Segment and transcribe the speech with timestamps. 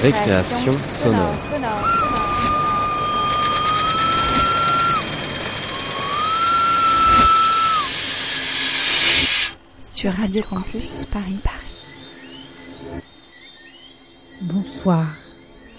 [0.00, 1.34] Récréation sonore.
[9.82, 11.38] Sur Radio Campus Paris.
[14.42, 15.06] Bonsoir.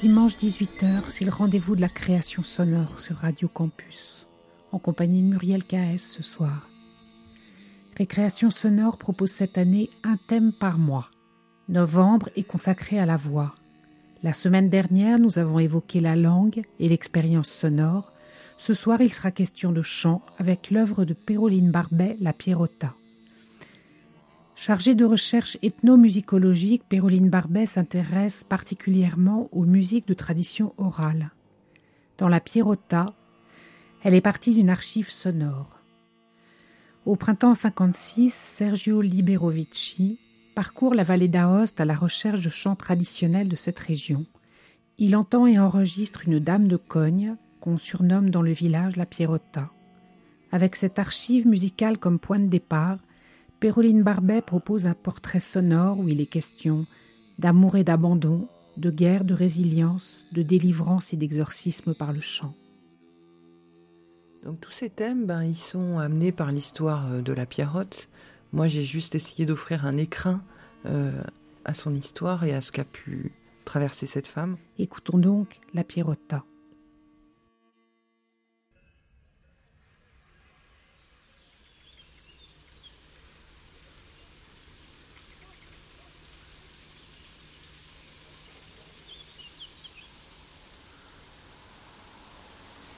[0.02, 4.28] Dimanche 18h, c'est le rendez-vous de la création sonore sur Radio Campus,
[4.72, 6.70] en compagnie de Muriel KS ce soir.
[7.98, 11.10] Récréation sonore propose cette année un thème par mois.
[11.70, 13.56] Novembre est consacré à la voix.
[14.24, 18.14] La semaine dernière, nous avons évoqué la langue et l'expérience sonore.
[18.58, 22.94] Ce soir, il sera question de chant avec l'œuvre de Péroline Barbet, La Pierrota.
[24.56, 31.32] Chargée de recherche ethnomusicologique, Péroline Barbet s'intéresse particulièrement aux musiques de tradition orale.
[32.18, 33.14] Dans La Pierrota,
[34.04, 35.82] elle est partie d'une archive sonore.
[37.06, 40.18] Au printemps 56, Sergio Liberovici
[40.54, 44.26] parcourt la vallée d'Aoste à la recherche de chants traditionnels de cette région.
[44.98, 49.70] Il entend et enregistre une dame de cogne qu'on surnomme dans le village la Pierrota.
[50.52, 53.00] Avec cette archive musicale comme point de départ,
[53.60, 56.86] Péroline Barbet propose un portrait sonore où il est question
[57.40, 62.54] d'amour et d'abandon, de guerre, de résilience, de délivrance et d'exorcisme par le chant.
[64.46, 68.10] Donc tous ces thèmes, ben, ils sont amenés par l'histoire euh, de la Pierrotte,
[68.54, 70.44] moi, j'ai juste essayé d'offrir un écrin
[70.86, 71.24] euh,
[71.66, 73.32] à son histoire et à ce qu'a pu
[73.66, 74.58] traverser cette femme.
[74.78, 76.46] Écoutons donc la Pierrotta.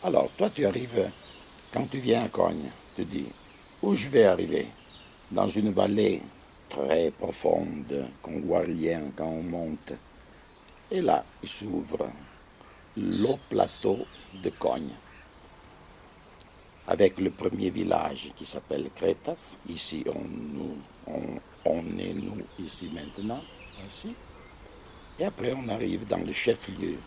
[0.03, 1.09] Alors, toi, tu arrives,
[1.73, 3.25] quand tu viens à Cogne, tu dis,
[3.81, 4.67] où je vais arriver?
[5.31, 6.21] Dans une vallée
[6.69, 9.93] très profonde, qu'on voit rien quand on monte.
[10.91, 12.09] Et là, il s'ouvre
[12.97, 14.05] le plateau
[14.41, 14.93] de Cogne,
[16.87, 19.57] avec le premier village qui s'appelle Crétas.
[19.69, 20.03] Ici,
[21.05, 23.41] on, est nous ici maintenant.
[25.19, 26.97] Et après, on arrive dans le chef-lieu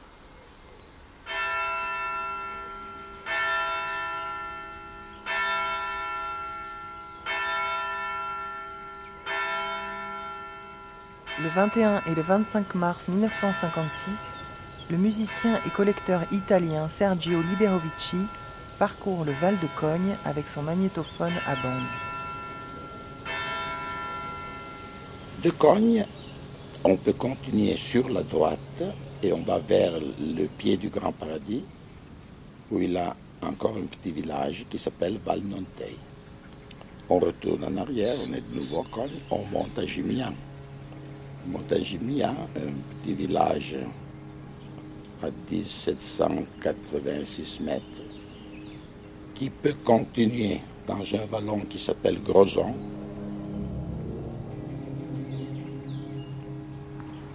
[11.49, 14.37] Le 21 et le 25 mars 1956,
[14.91, 18.19] le musicien et collecteur italien Sergio Liberovici
[18.79, 21.89] parcourt le Val de Cogne avec son magnétophone à bande.
[25.43, 26.05] De Cogne,
[26.85, 28.83] on peut continuer sur la droite
[29.23, 31.65] et on va vers le pied du Grand Paradis,
[32.71, 35.97] où il a encore un petit village qui s'appelle Valnontei.
[37.09, 39.87] On retourne en arrière, on est de nouveau à Cogne, on monte à
[41.45, 41.47] Gimian.
[41.47, 42.73] Montagimia, un
[43.03, 43.77] petit village
[45.23, 47.85] à 1786 mètres,
[49.35, 52.73] qui peut continuer dans un vallon qui s'appelle Groson.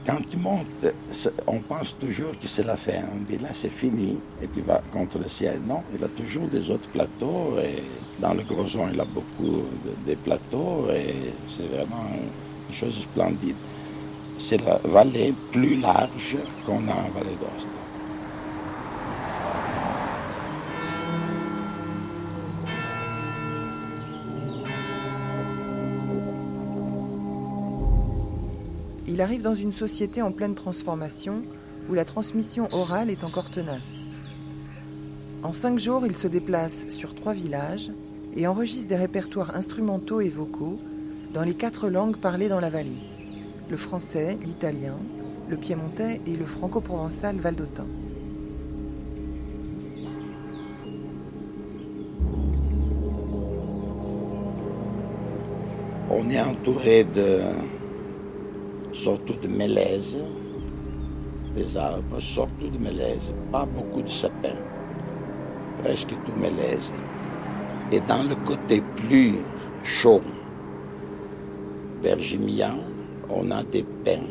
[0.06, 0.68] Quand tu montes,
[1.47, 3.03] on pense toujours que c'est la fin.
[3.13, 5.62] On dit là c'est fini et tu vas contre le ciel.
[5.66, 7.81] Non, il a toujours des autres plateaux et
[8.19, 9.63] dans le Groson il a beaucoup
[10.06, 11.16] de, plateaux et
[11.47, 12.06] c'est vraiment
[12.68, 13.56] une chose splendide
[14.38, 17.67] c'est la vallée plus large qu'on a en vallée d'Ost.
[29.07, 31.44] Il arrive dans une société en pleine transformation
[31.89, 34.07] où la transmission orale est encore tenace.
[35.44, 37.91] En cinq jours, il se déplace sur trois villages
[38.35, 40.79] et enregistre des répertoires instrumentaux et vocaux
[41.33, 43.12] dans les quatre langues parlées dans la vallée
[43.73, 45.00] le français, l'italien,
[45.50, 47.88] le piémontais et le franco-provençal valdotin.
[56.12, 57.39] On est entouré de
[58.92, 60.19] surtout de mélèzes,
[61.56, 64.62] des arbres, surtout de mélèzes, pas beaucoup de sapins,
[65.81, 66.94] presque tout mélèzes.
[67.92, 69.33] Et dans le côté plus
[69.81, 70.21] chaud,
[72.03, 72.19] vers
[73.30, 74.28] on a des pins.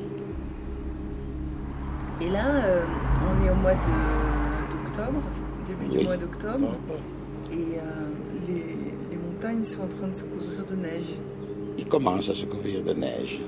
[2.20, 2.84] Et là, euh,
[3.20, 5.22] on est au mois d'octobre,
[5.66, 6.76] début du mois d'octobre,
[7.50, 7.82] et euh,
[8.46, 11.14] les, montagnes sont en train de se couvrir de neige.
[11.78, 13.40] Il commence à se couvrir de neige,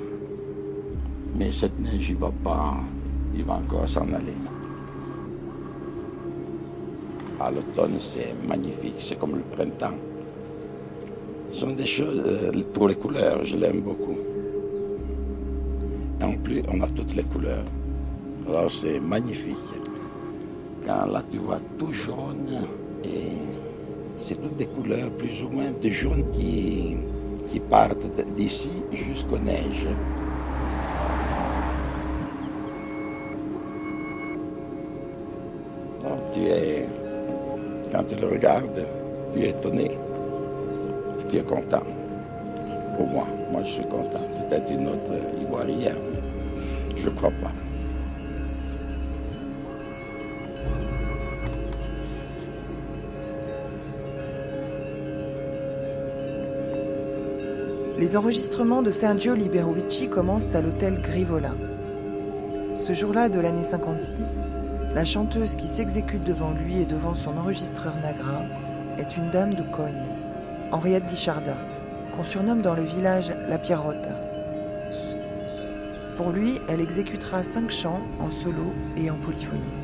[1.37, 2.75] mais cette neige, il va pas,
[3.35, 4.35] il va encore s'en aller.
[7.39, 9.99] À l'automne, c'est magnifique, c'est comme le printemps.
[11.51, 14.17] Ce sont des choses, euh, pour les couleurs, je l'aime beaucoup.
[16.47, 17.65] On a toutes les couleurs.
[18.47, 19.57] Alors c'est magnifique.
[20.87, 22.67] Quand là tu vois tout jaune
[23.03, 23.33] et
[24.19, 26.97] c'est toutes des couleurs plus ou moins de jaune qui,
[27.51, 28.07] qui partent
[28.37, 29.89] d'ici jusqu'aux neiges.
[36.35, 36.85] tu es,
[37.93, 38.85] quand tu le regardes,
[39.33, 39.91] tu es étonné,
[41.31, 41.83] tu es content.
[42.97, 44.21] Pour moi, moi je suis content.
[44.49, 45.95] Peut-être une autre ivoirienne,
[47.05, 47.53] je crois pas.
[57.99, 61.53] Les enregistrements de Sergio Liberovici commencent à l'hôtel Grivola.
[62.75, 64.49] Ce jour-là de l'année 56,
[64.95, 68.43] la chanteuse qui s'exécute devant lui et devant son enregistreur Nagra
[68.99, 69.93] est une dame de Cogne,
[70.73, 71.57] Henriette Guicharda,
[72.15, 74.09] qu'on surnomme dans le village la Pierrotte.
[76.17, 79.84] Pour lui, elle exécutera cinq chants en solo et en polyphonie.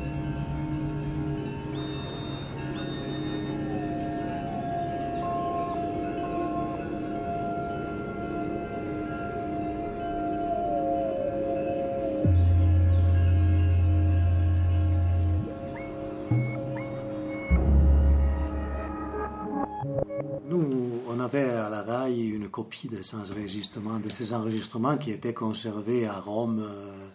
[23.01, 27.09] De ces enregistrements, qui étaient conservés à Rome euh,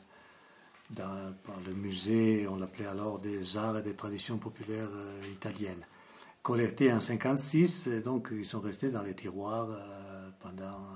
[1.44, 5.84] par le musée, on l'appelait alors des arts et des traditions populaires euh, italiennes.
[6.42, 10.86] Collectés en 56, et donc ils sont restés dans les tiroirs euh, pendant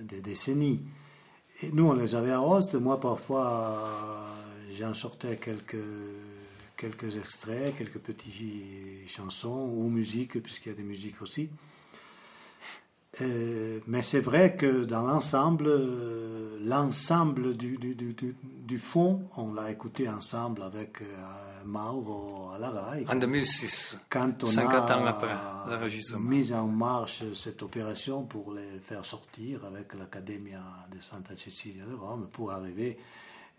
[0.00, 0.84] des décennies.
[1.62, 2.74] Et nous, on les avait à Host.
[2.74, 4.26] Moi, parfois,
[4.78, 5.76] j'en sortais quelques,
[6.76, 11.50] quelques extraits, quelques petites chansons ou musiques, puisqu'il y a des musiques aussi.
[13.20, 19.52] Euh, mais c'est vrai que dans l'ensemble, euh, l'ensemble du, du, du, du, fond, on
[19.52, 21.04] l'a écouté ensemble avec euh,
[21.66, 23.04] Mauro à la RAI.
[23.10, 25.28] En 2006, quand on 50 a ans après
[26.18, 31.94] mis en marche cette opération pour les faire sortir avec l'Accademia de Santa Cecilia de
[31.94, 32.98] Rome pour arriver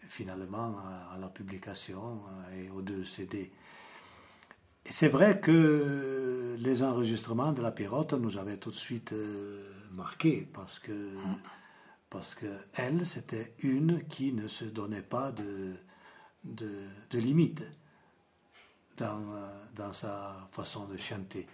[0.10, 2.22] finalement à, à la publication
[2.58, 3.52] et aux deux CD.
[4.90, 10.48] C'est vrai que les enregistrements de la Pirotte nous avaient tout de suite euh, marqués
[10.54, 11.14] parce que,
[12.10, 15.74] parce que elle, c'était une qui ne se donnait pas de,
[16.44, 17.64] de, limites
[18.98, 19.22] dans,
[19.76, 21.48] dans sa façon de chanter.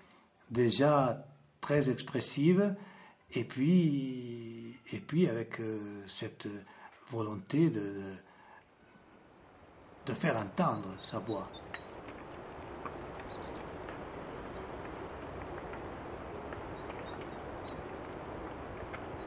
[0.49, 1.23] Déjà
[1.61, 2.75] très expressive
[3.31, 6.47] et puis, et puis avec euh, cette
[7.11, 8.15] volonté de,
[10.05, 11.47] de faire entendre sa voix.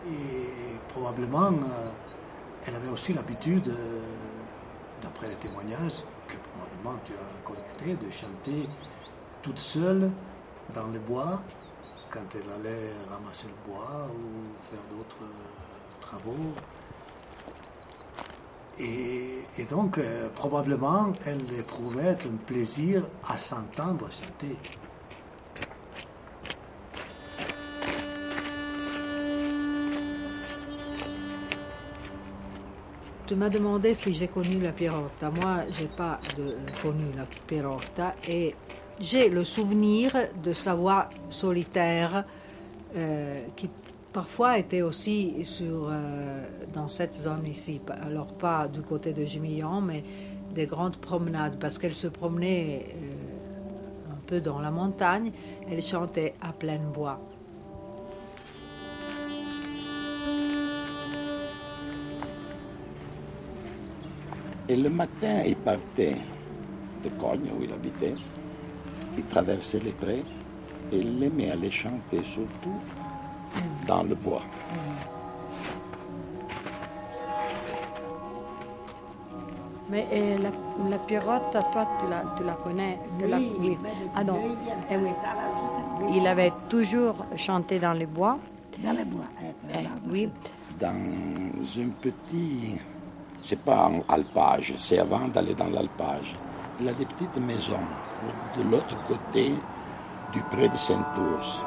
[0.06, 1.90] Et probablement, euh,
[2.66, 4.00] elle avait aussi l'habitude, euh,
[5.00, 8.68] d'après les témoignages que probablement tu as collectés, de chanter
[9.42, 10.10] toute seule
[10.74, 11.40] dans le bois
[12.10, 16.52] quand elle allait ramasser le bois ou faire d'autres euh, travaux.
[18.78, 20.00] Et, donc,
[20.34, 24.56] probablement, elle éprouvait un plaisir à s'entendre chanter.
[33.32, 35.30] Tu m'as demandé si j'ai connu la Pierrotta.
[35.30, 36.20] Moi, j'ai pas
[36.82, 38.54] connu la Pierrotta et
[39.00, 40.12] j'ai le souvenir
[40.44, 42.26] de sa voix solitaire
[42.94, 43.70] euh, qui
[44.12, 47.80] parfois était aussi sur, euh, dans cette zone ici.
[48.02, 50.04] Alors pas du côté de Jimillon, mais
[50.54, 55.32] des grandes promenades parce qu'elle se promenait euh, un peu dans la montagne.
[55.70, 57.18] Elle chantait à pleine voix.
[64.72, 66.16] Et le matin, il partait
[67.04, 68.14] de Cogne, où il habitait.
[69.18, 70.24] Il traversait les prés
[70.90, 72.78] et il aimait aller chanter surtout
[73.86, 74.40] dans le bois.
[79.90, 80.06] Mais
[80.40, 80.48] la,
[80.88, 83.76] la Pierrotte, toi, tu la, tu la connais tu la, oui.
[84.16, 84.38] Ah non.
[84.90, 85.10] Eh oui.
[86.16, 88.36] Il avait toujours chanté dans les bois.
[88.82, 89.28] Dans les bois.
[89.74, 90.30] Eh, oui.
[90.80, 92.78] Dans un petit
[93.42, 96.36] c'est pas en alpage, c'est avant d'aller dans l'alpage.
[96.80, 97.86] Il a des petites maisons
[98.56, 99.52] de l'autre côté
[100.32, 101.62] du pré de Saint-Ours.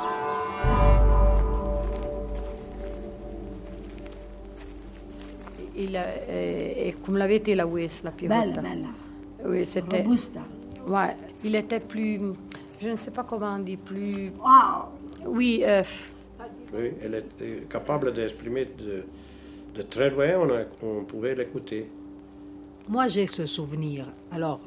[5.78, 8.46] Il, euh, comme l'avait été la Ouest, la Pirotta.
[8.46, 8.88] Bella, bella.
[9.46, 10.02] Oui, c'était.
[10.02, 10.40] Robusta.
[10.88, 12.20] Ouais, il était plus.
[12.82, 14.32] Je ne sais pas comment on dit, plus.
[14.40, 14.86] Wow.
[15.26, 15.64] Oui.
[15.66, 15.84] Euh,
[16.74, 19.04] oui, elle est capable d'exprimer de,
[19.76, 21.90] de très loin, on, on pouvait l'écouter.
[22.88, 24.06] moi j'ai ce souvenir.
[24.32, 24.62] Alors,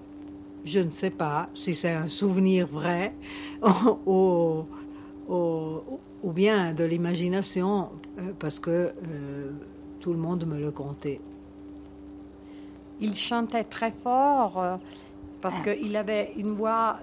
[0.65, 3.15] je ne sais pas si c'est un souvenir vrai
[4.07, 4.65] ou,
[5.29, 9.51] ou, bien de l'imagination, euh, parce que euh,
[10.01, 11.21] tout le monde me le contait.
[13.01, 14.77] Il chantait très fort euh,
[15.41, 15.75] parce ah.
[15.75, 16.97] qu'il avait une voix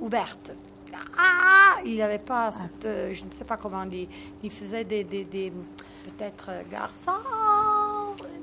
[0.00, 0.52] ouverte.
[1.18, 4.06] Ah, il n'avait pas cette, je ne sais pas comment dire,
[4.42, 5.52] il faisait des, des, des
[6.04, 7.12] peut-être garçons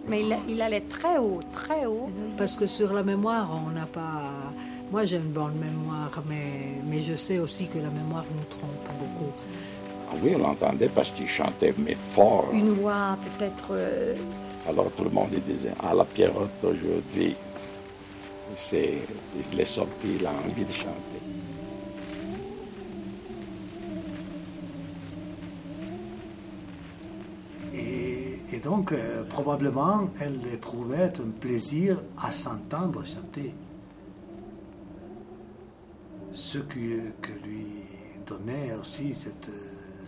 [0.10, 2.10] mais il, allait très haut, très haut.
[2.38, 4.32] Parce que sur la mémoire, on n'a pas.
[4.92, 8.89] Moi, j'ai une bonne mémoire, mais, mais je sais aussi que la mémoire nous trompe
[9.00, 9.32] beaucoup.
[10.12, 12.50] Ah oui, on l'entendait parce qu'il chantait, mais fort.
[12.51, 13.68] Une voix peut-être.
[13.72, 14.16] Euh,
[14.68, 17.36] Alors tout le monde disait Ah, la Pierrotte aujourd'hui,
[18.56, 18.94] c'est,
[19.51, 21.19] il est sorti, il a envie de chanter.
[28.60, 33.56] Et donc, euh, probablement, elle éprouvait un plaisir à s'entendre chanter.
[36.34, 37.68] Ce que lui
[38.28, 39.50] donnait aussi cette,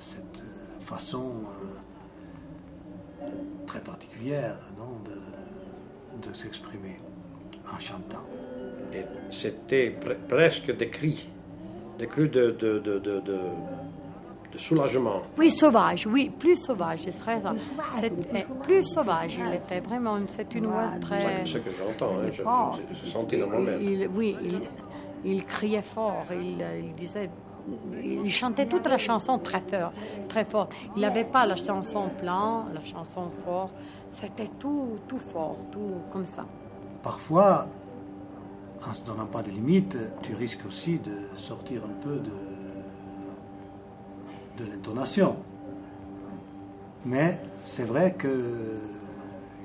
[0.01, 0.43] cette
[0.81, 1.35] façon
[3.21, 3.25] euh,
[3.65, 4.99] très particulière non,
[6.21, 6.99] de, s'exprimer
[7.73, 8.25] en chantant.
[9.29, 11.29] C'était presque des cris,
[11.97, 12.53] des cris de,
[14.51, 15.21] de soulagement.
[15.37, 17.41] Oui, sauvage, oui, plus sauvage, c'est très
[17.99, 18.11] c'est
[18.63, 19.39] plus sauvage.
[19.39, 21.45] Il était vraiment, c'est une voix très.
[21.45, 24.09] C'est ce que j'entends, hein, je, je, je, sentais dans moi-même.
[24.13, 24.61] Oui, il,
[25.23, 27.29] il, criait fort, il, il, disait,
[28.03, 29.91] il chantait toute la chanson très fort,
[30.27, 30.69] très fort.
[30.95, 33.71] Il n'avait pas la chanson plan, la chanson fort.
[34.09, 36.45] C'était tout, tout fort, tout comme ça.
[37.01, 37.67] Parfois,
[38.85, 42.31] en ne se donnant pas de limites, tu risques aussi de sortir un peu de
[44.57, 45.37] de l'intonation.
[47.05, 48.79] Mais c'est vrai que,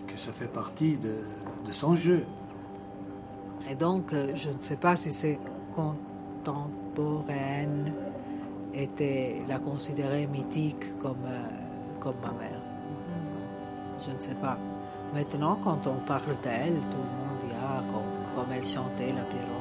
[0.07, 1.17] que ça fait partie de,
[1.67, 2.25] de son jeu.
[3.69, 5.39] Et donc, euh, je ne sais pas si c'est
[5.75, 7.93] contemporaine
[8.73, 11.49] était la considérer mythique comme, euh,
[12.01, 12.61] comme ma mère.
[14.05, 14.59] Je ne sais pas.
[15.15, 17.83] Maintenant, quand on parle d'elle, tout le monde dit ah,
[18.35, 19.56] comme, elle chantait la Pierrot.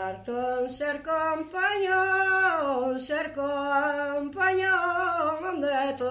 [0.00, 4.64] Parton cher compagnon, cher compagnon
[5.46, 6.04] honnête,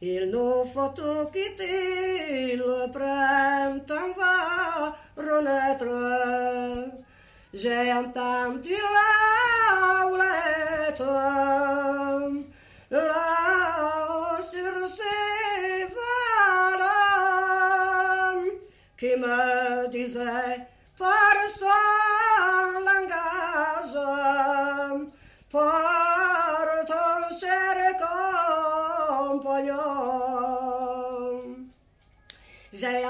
[0.00, 5.90] il nous faut tout quitter, le printemps va renaître.
[7.52, 11.02] J'ai entendu la houlette,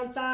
[0.02, 0.29] J'ai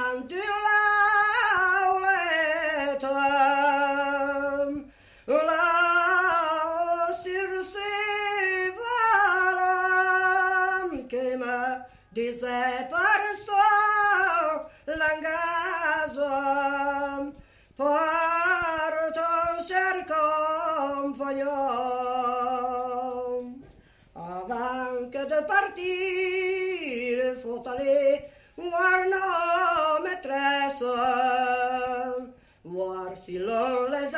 [30.81, 32.23] maîtresses,
[32.65, 34.15] voir si l'on les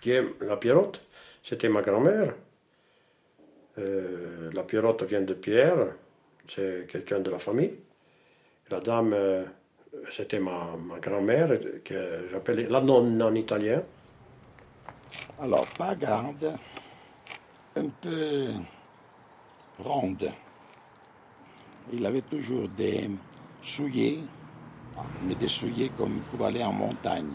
[0.00, 1.02] Qui est la Pierrotte
[1.42, 2.34] C'était ma grand-mère.
[3.78, 5.94] Euh, la Pierrotte vient de Pierre,
[6.46, 7.74] c'est quelqu'un de la famille.
[8.70, 9.44] La dame, euh,
[10.10, 13.82] c'était ma, grand-mère, que j'appelais la nonne en italien.
[15.40, 16.52] Alors, pas grande,
[17.76, 18.46] un peu
[19.78, 20.30] ronde.
[21.92, 23.08] Il avait toujours des
[23.62, 24.18] souliers,
[25.22, 27.30] mais des souliers comme pour aller en montagne.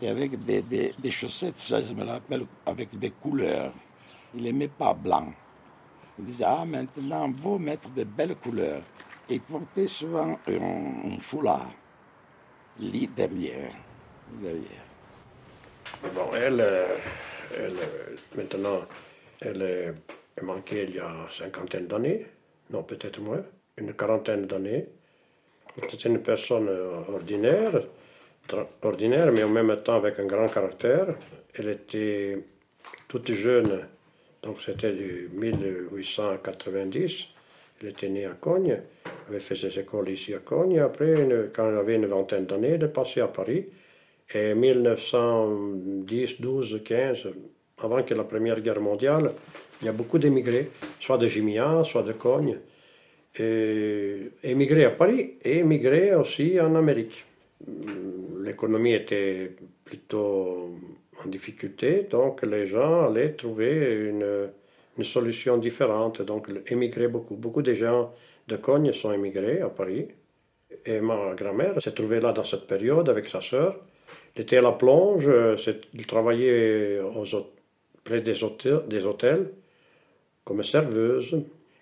[0.00, 3.72] Et avec des, des, chaussettes, ça je me rappelle, avec des couleurs.
[4.34, 5.32] Il n'aimait pas blanc.
[6.18, 8.82] Il disait, ah maintenant, vous mettre de belles couleurs.
[9.28, 11.70] Il portait souvent un, foulard,
[12.78, 13.72] lit derrière.
[14.40, 14.84] derrière.
[16.14, 16.96] Bon, elle, euh,
[17.56, 18.80] elle, euh, maintenant,
[19.40, 22.26] elle est manquée il y a cinquantaine d'années,
[22.70, 23.42] non peut-être moins,
[23.76, 24.86] une quarantaine d'années.
[25.76, 27.82] C'était une personne euh, ordinaire,
[28.82, 31.16] ordinaire, mais en même temps avec un grand caractère.
[31.54, 32.38] Elle était
[33.08, 33.86] toute jeune,
[34.42, 34.94] donc c'était
[35.32, 37.26] 1890.
[37.80, 38.80] Elle était née à Cogne,
[39.28, 40.80] avait fait ses écoles ici à Cogne.
[40.80, 41.14] Après,
[41.54, 43.66] quand elle avait une vingtaine d'années, elle est passée à Paris.
[44.34, 47.28] Et 1910, 12, 15,
[47.80, 49.30] avant que la Première Guerre mondiale,
[49.80, 52.58] il y a beaucoup d'émigrés, soit de Gimian, soit de Cogne,
[54.42, 57.24] émigrés à Paris et émigrés aussi en Amérique.
[57.66, 59.52] L'économie était
[59.84, 60.70] plutôt
[61.24, 64.50] en difficulté, donc les gens allaient trouver une,
[65.04, 67.36] solution différente, donc émigraient beaucoup.
[67.36, 68.12] Beaucoup de gens
[68.48, 70.08] de Cogne sont émigrés à Paris.
[70.84, 73.78] Et ma grand-mère s'est trouvée là dans cette période avec sa sœur.
[74.34, 75.30] Elle était à la plonge,
[75.94, 77.24] il travaillait aux,
[78.02, 79.50] près des hôtels, des hôtels
[80.44, 81.36] comme serveuse.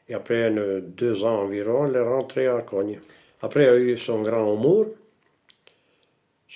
[0.09, 0.53] Et après
[0.83, 3.01] deux ans environ, elle est rentrée à Cogne.
[3.41, 4.87] Après, elle a eu son grand amour.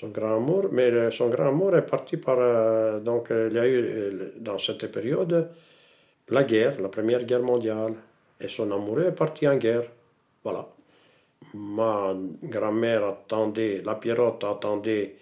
[0.01, 2.39] Son grand amour, mais son grand amour est parti par.
[2.39, 5.51] Euh, donc, il y a eu euh, dans cette période
[6.31, 7.95] la guerre, la première guerre mondiale.
[8.41, 9.85] Et son amoureux est parti en guerre.
[10.43, 10.67] Voilà.
[11.53, 15.17] Ma grand-mère attendait, la Pierrotte attendait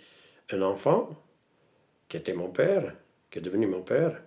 [0.53, 1.09] un enfant,
[2.09, 2.95] qui était mon père,
[3.31, 4.23] qui est devenu mon père.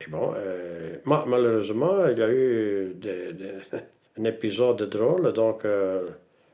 [0.00, 2.96] Et bon, euh, malheureusement, il y a eu
[4.18, 5.32] un épisode drôle.
[5.32, 6.08] Donc, euh,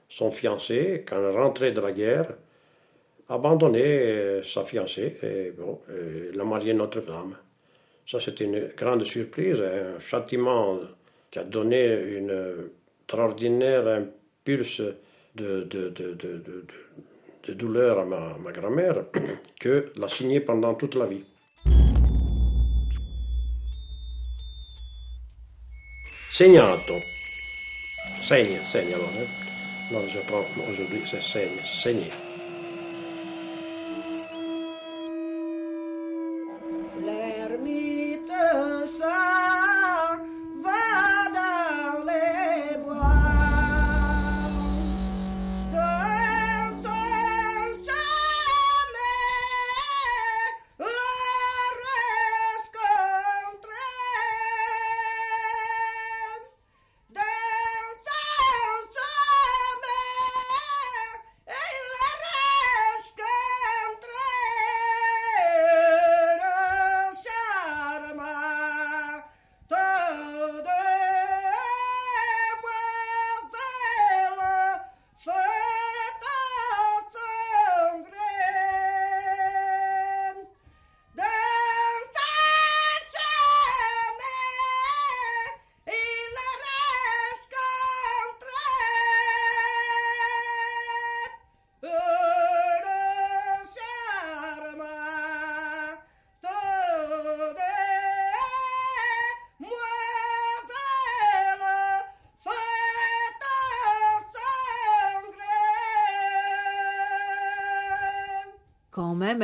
[0.09, 2.29] son fiancé, quand il rentrait de la guerre,
[3.29, 5.81] abandonné euh, sa fiancée et bon,
[6.35, 7.37] l'a marié Notre-Dame.
[8.07, 10.79] Ça, c'était une grande surprise, un châtiment
[11.31, 11.87] qui a donné
[12.19, 12.71] une
[13.05, 14.83] extraordinaire impulse
[15.35, 16.15] de, de, de,
[17.49, 19.07] de douleur à ma, ma grand-mère
[19.61, 21.25] que l'a signé pendant toute la vie.
[26.35, 27.01] segnato.
[28.21, 29.21] Segna, segna allora.
[29.23, 29.93] Eh?
[29.93, 32.24] Non je prends aujourd'hui, c'est segna, segner.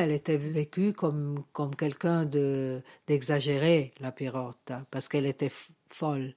[0.01, 2.25] Elle était vécue comme, comme quelqu'un
[3.07, 5.53] d'exagéré, la Pirotte, parce qu'elle était
[5.89, 6.35] folle.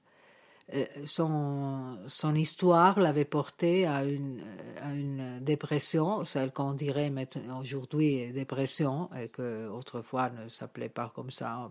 [0.72, 4.42] Euh, son, son histoire l'avait portée à une,
[4.80, 7.12] à une dépression, celle qu'on dirait
[7.60, 11.70] aujourd'hui dépression, et que autrefois ne s'appelait pas comme ça.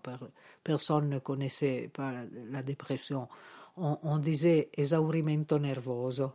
[0.64, 2.14] Personne ne connaissait pas
[2.52, 3.28] la, dépression.
[3.78, 6.34] On, disait esaurimento nervoso,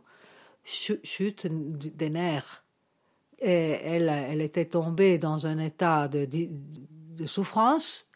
[0.65, 2.65] chute des nerfs
[3.41, 6.27] elle, était tombée dans un état de,
[7.25, 8.07] souffrance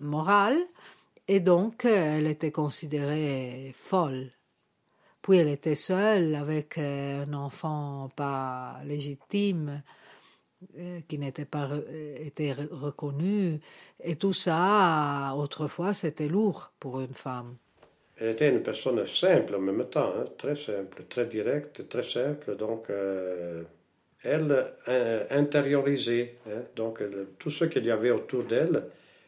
[0.00, 0.58] morale
[1.28, 4.30] et donc elle était considérée folle.
[5.22, 9.82] Puis elle était seule avec un enfant pas légitime
[10.78, 11.68] euh, qui n'était pas
[12.18, 13.58] été reconnu
[14.02, 17.56] et tout ça autrefois c'était lourd pour une femme.
[18.18, 22.56] Elle était une personne simple en même temps, hein, très simple, très directe, très simple,
[22.56, 23.62] donc euh,
[24.26, 26.36] elle euh, intériorisait.
[26.48, 26.62] Hein.
[26.74, 27.02] donc
[27.38, 28.84] tout ce qu'il y avait autour d'elle,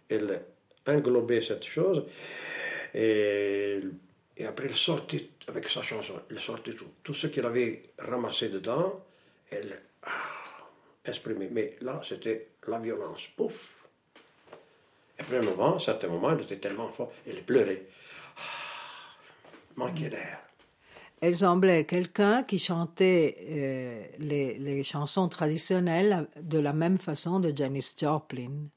[0.08, 0.40] elle
[0.87, 2.04] englobait cette chose.
[2.94, 3.80] Et,
[4.46, 6.88] après, elle sortait avec sa chanson, elle sortait tout.
[7.02, 9.04] Tout ce qu'elle avait ramassé dedans,
[9.50, 10.11] elle, ah,
[11.04, 11.48] exprimer.
[11.50, 13.26] Mais là, c'était la violence.
[13.37, 13.84] Pouf
[15.18, 17.87] Et puis un moment, à un certain moment, elle était tellement fort, elle pleurait.
[18.37, 18.40] Ah,
[19.76, 20.47] manquait d'air.
[21.20, 27.94] Elle semblait quelqu'un qui chantait euh, les, chansons traditionnelles de la même façon de Janis
[28.00, 28.68] Joplin.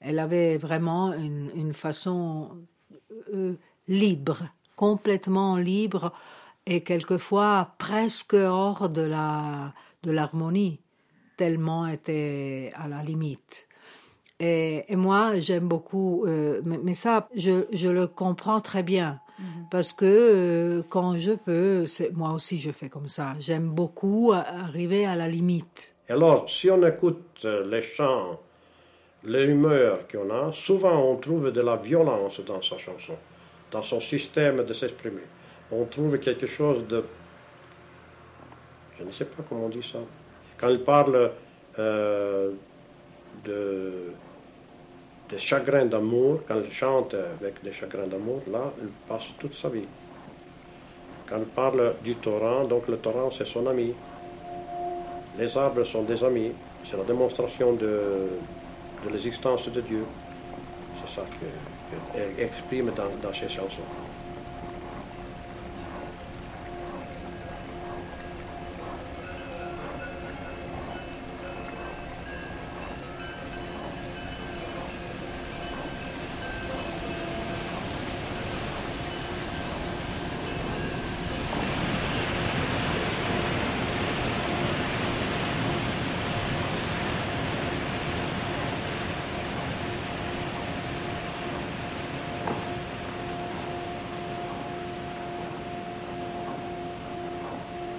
[0.00, 2.50] Elle avait vraiment une, façon
[3.34, 3.54] euh,
[3.88, 6.12] libre, complètement libre
[6.64, 10.80] et quelquefois presque hors de la de l'harmonie,
[11.36, 13.68] tellement était à la limite.
[14.38, 19.20] Et, moi, j'aime beaucoup, euh, mais, ça, je, le comprends très bien.
[19.38, 19.68] -hmm.
[19.70, 23.34] Parce que euh, quand je peux, moi aussi je fais comme ça.
[23.38, 25.94] J'aime beaucoup arriver à la limite.
[26.08, 28.40] Alors, si on écoute les chants,
[29.24, 33.16] l'humeur qu'on a, souvent on trouve de la violence dans sa chanson,
[33.70, 35.26] dans son système de s'exprimer.
[35.70, 37.04] On trouve quelque chose de...
[38.98, 39.98] Je ne sais pas comment on dit ça.
[40.58, 41.32] Quand il parle
[41.78, 42.52] euh,
[43.44, 44.12] de,
[45.28, 49.68] de chagrin d'amour, quand il chante avec des chagrins d'amour, là, il passe toute sa
[49.68, 49.86] vie.
[51.28, 53.92] Quand il parle du torrent, donc le torrent c'est son ami.
[55.38, 56.52] Les arbres sont des amis.
[56.84, 58.00] C'est la démonstration de,
[59.04, 60.04] de l'existence de Dieu.
[61.00, 63.82] C'est ça qu'elle exprime dans, dans ses chansons.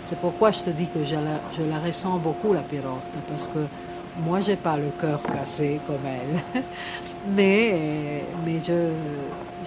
[0.08, 3.68] C'est pourquoi je te dis que je la, ressens beaucoup, la pirotte, parce que
[4.24, 6.64] moi, j'ai pas le cœur cassé comme elle.
[7.36, 8.94] mais mais je,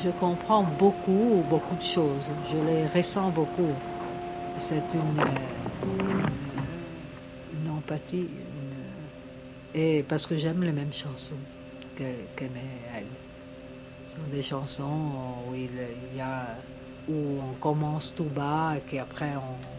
[0.03, 2.33] je comprends beaucoup, beaucoup de choses.
[2.50, 3.74] Je les ressens beaucoup.
[4.57, 6.24] C'est une, une,
[7.62, 8.31] une, empathie.
[9.74, 11.42] Et parce que j'aime les mêmes chansons
[11.96, 13.05] qu'aimait elle.
[14.09, 15.03] Ce sont des chansons
[15.50, 16.57] où y a
[17.11, 19.69] où on commence tout bas et qu'après on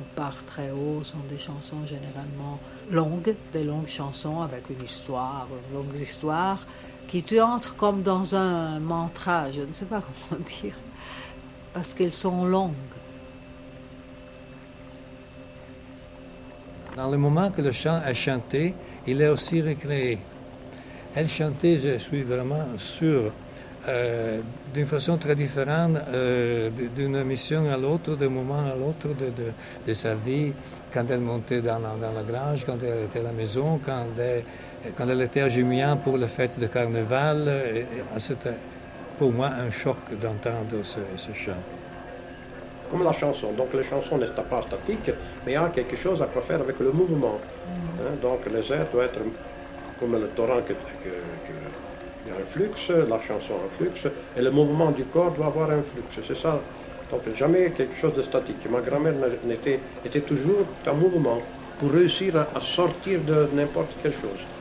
[0.00, 2.58] on part très haut, sont des chansons généralement
[2.90, 6.66] longues, des longues chansons avec une histoire, une longue histoire,
[7.08, 10.74] qui tu entres comme dans un mantra, je ne sais pas comment dire,
[11.72, 12.72] parce qu'elles sont longues.
[16.96, 18.74] Dans le moment que le chant est chanté,
[19.06, 20.18] il est aussi recréé.
[21.16, 23.32] Elle chantait, je suis vraiment sûr,
[23.88, 24.40] euh,
[24.72, 29.52] d'une façon très différente euh, d'une mission à l'autre, d'un moment à l'autre de, de,
[29.86, 30.52] de, sa vie,
[30.92, 34.06] quand elle montait dans la, dans la, grange, quand elle était à la maison, quand
[34.18, 34.44] elle,
[34.96, 37.50] quand elle était à Jumian pour la fête de carnaval.
[38.18, 38.54] C'était
[39.18, 41.52] pour moi un choc d'entendre ce, ce, chant.
[42.90, 45.10] Comme la chanson, donc les chansons n'est pas statique,
[45.44, 47.38] mais il y a quelque chose à faire avec le mouvement.
[47.38, 48.00] Mm.
[48.00, 49.20] Hein, donc les airs doivent être
[49.98, 51.63] comme le torrent que, que, que
[52.24, 52.70] il y a un flux,
[53.08, 56.02] la chanson a un flux, et le mouvement du corps doit avoir un flux.
[56.26, 56.60] C'est ça.
[57.10, 58.68] Donc jamais quelque chose de statique.
[58.70, 59.14] Ma grand-mère
[60.04, 61.42] était, toujours en mouvement
[61.78, 64.53] pour réussir à, à sortir de n'importe quelle chose.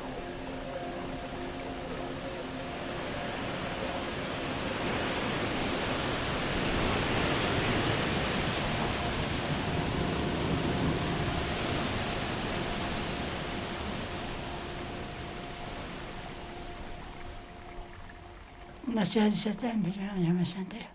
[18.93, 20.87] Una sera di settembre che non mi sentire.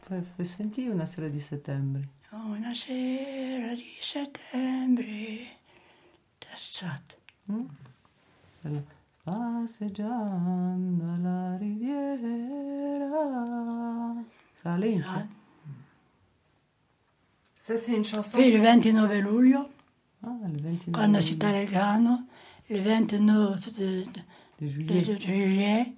[0.00, 2.08] Fai sentire una sera di settembre.
[2.30, 5.56] Una sera di settembre.
[6.36, 7.16] Tazzate.
[7.52, 7.66] Mm?
[9.22, 13.06] Passeggiando alla riviera.
[14.60, 15.06] Salente.
[15.06, 15.26] Ah.
[17.62, 18.36] Ça, c'est une chanson.
[18.36, 19.68] Puis le 29 luglio,
[20.24, 22.26] ah, le 29 quando si taglia il grano,
[22.66, 24.24] il 29 de, de,
[24.58, 25.04] de juillet.
[25.04, 25.94] de juillet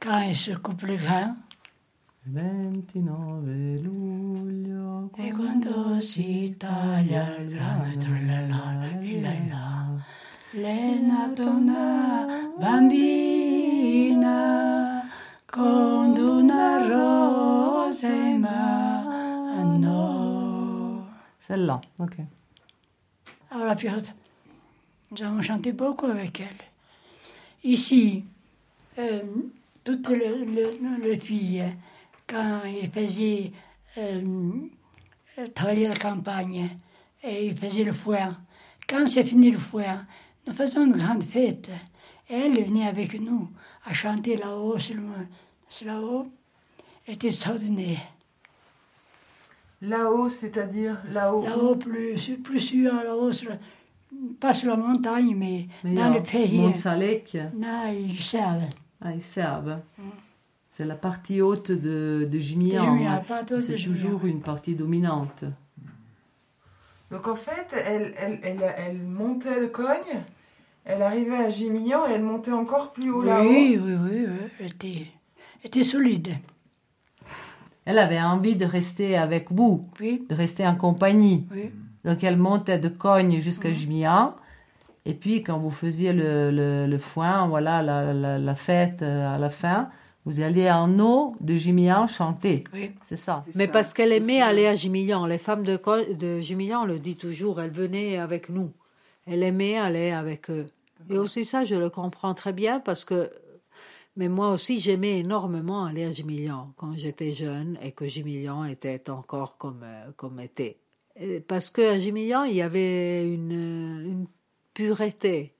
[0.00, 1.36] quand il se coupe le grain.
[2.26, 5.10] 29 luglio.
[5.16, 9.96] E quando si taglia il grano, tralala, lilala,
[10.52, 12.26] l'è nata una
[12.58, 14.28] bambina
[15.46, 19.96] con una rosa in mano.
[21.38, 22.16] Celle-là, ok.
[23.50, 24.06] Alors la période,
[25.10, 26.48] nous avons chanté beaucoup avec elle.
[27.64, 28.24] Ici,
[28.98, 29.22] euh,
[29.92, 30.70] toutes les, les,
[31.02, 31.64] les, filles,
[32.26, 33.52] quand ils faisaient
[33.96, 34.20] euh,
[35.54, 36.68] travailler la campagne
[37.22, 38.28] et ils faisaient le foin,
[38.86, 40.04] quand c'est fini le foin,
[40.46, 41.70] nous faisions une grande fête.
[42.28, 43.48] Et elle venait avec nous
[43.86, 44.76] à chanter là-haut,
[45.86, 46.26] là-haut.
[47.06, 48.00] était extraordinaire.
[49.80, 53.30] Là-haut, c'est-à-dire là-haut Là-haut, plus, plus sûr, là-haut,
[54.38, 56.58] pas sur la montagne, mais, dans le pays.
[56.58, 58.68] Montsalec Non, ils servent.
[59.02, 59.78] Ah, ils servent.
[59.98, 60.02] Mm.
[60.68, 63.22] C'est la partie haute de, de Gimian.
[63.60, 65.44] C'est toujours une partie dominante.
[67.10, 70.22] Donc en fait, elle, elle, elle, elle montait de Cogne,
[70.84, 73.48] elle arrivait à Gimillan et elle montait encore plus haut là-haut.
[73.48, 74.26] Oui, oui, oui,
[74.60, 75.06] elle était,
[75.64, 76.34] était solide.
[77.86, 81.46] Elle avait envie de rester avec vous, de rester en compagnie.
[82.04, 84.36] Donc elle montait de Cogne jusqu'à Gimian.
[85.08, 89.34] Et puis quand vous faisiez le, le, le foin, voilà, la, la, la, fête euh,
[89.34, 89.88] à la fin,
[90.26, 92.64] vous alliez en eau de Gimian chanter.
[92.74, 92.90] Oui.
[93.06, 93.42] C'est ça.
[93.54, 95.24] Mais parce qu'elle aimait aller à Gimilan.
[95.24, 95.76] Les femmes de,
[96.12, 98.70] de le disent toujours, elles venaient avec nous.
[99.26, 100.66] Elle aimait aller avec eux.
[101.08, 103.30] Et aussi ça, je le comprends très bien parce que
[104.16, 109.08] mais moi aussi, j'aimais énormément aller à Gimilian quand j'étais jeune et que Gimilian était
[109.08, 110.80] encore comme, euh, comme était.
[111.46, 114.26] parce qu'à Gimilian, il y avait une, une
[114.78, 115.58] pureté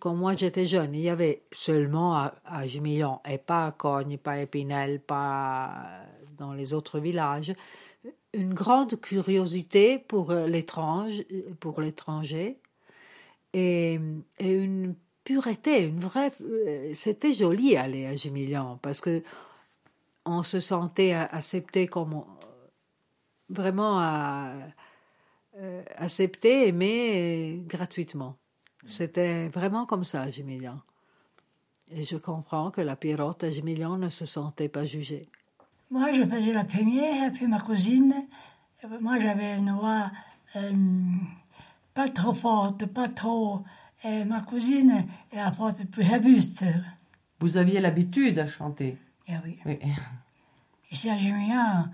[0.00, 4.32] quand moi j'étais jeune, il y avait seulement à, à et pas à Cogne, pas
[4.32, 6.02] à Épinal, pas
[6.36, 7.54] dans les autres villages,
[8.32, 11.28] une grande curiosité pour l'étranger,
[11.60, 12.58] pour l'étranger
[13.52, 14.00] et,
[14.40, 16.32] une pureté, une vraie.
[16.92, 19.22] C'était joli aller à Gimilian parce que
[20.24, 22.24] on se sentait accepté comme
[23.48, 24.02] vraiment
[25.54, 28.36] euh, accepté, aimé gratuitement.
[28.86, 34.26] C'était vraiment comme ça à Et je comprends que la pirote à Gimilian ne se
[34.26, 35.28] sentait pas jugée.
[35.90, 38.14] Moi, je faisais la première, puis ma cousine.
[39.00, 40.10] Moi, j'avais une voix
[40.56, 40.72] euh,
[41.94, 43.62] pas trop forte, pas trop.
[44.04, 46.64] Et ma cousine, elle a forte plus robuste.
[47.40, 49.58] Vous aviez l'habitude à chanter eh oui.
[49.66, 49.78] oui.
[50.90, 51.86] Ici à Gimilian,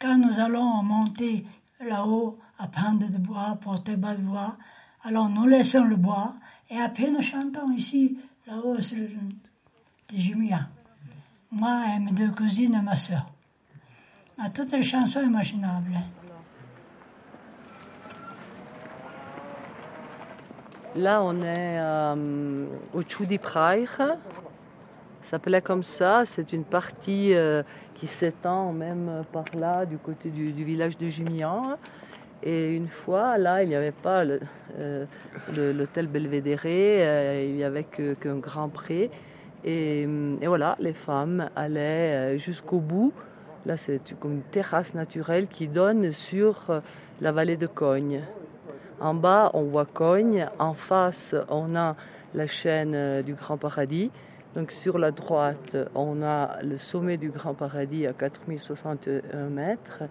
[0.00, 1.46] quand nous allons monter
[1.80, 4.56] là-haut à prendre du bois, porter bas de bois,
[5.04, 6.34] alors nous laissons le bois
[6.70, 9.08] et après nous chantons ici, là-haut, sur le
[10.18, 10.68] Jumia.
[11.50, 13.26] Moi et mes deux cousines et ma soeur.
[14.38, 15.98] À toutes les chansons imaginables.
[20.94, 23.94] Là, on est euh, au Tchoudi Prair.
[25.22, 26.24] Ça s'appelait comme ça.
[26.24, 27.62] C'est une partie euh,
[27.94, 31.76] qui s'étend même par là, du côté du, village de Jumian.
[32.42, 34.24] Et une fois, là, il n'y avait pas
[34.78, 35.06] euh,
[35.56, 39.10] l'hôtel Belvédère, euh, il n'y avait qu'un grand pré.
[39.64, 43.12] Et, et, voilà, les femmes allaient euh, jusqu'au bout.
[43.66, 46.80] Là, c'est comme une terrasse naturelle qui donne sur
[47.20, 48.22] la vallée de Cogne.
[49.00, 50.46] En bas, on voit Cogne.
[50.60, 51.96] En face, on a
[52.34, 54.10] la chaîne du Grand Paradis.
[54.54, 60.04] Donc sur la droite, on a le sommet du Grand Paradis à 4061 mètres.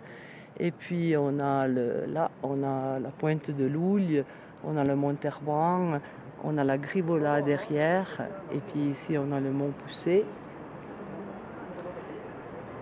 [0.60, 4.24] Et puis on a le, là, on a la pointe de Louille,
[4.64, 6.00] on a le mont Terban,
[6.44, 10.26] on a la Grivola derrière, et puis ici on a le mont Poussé.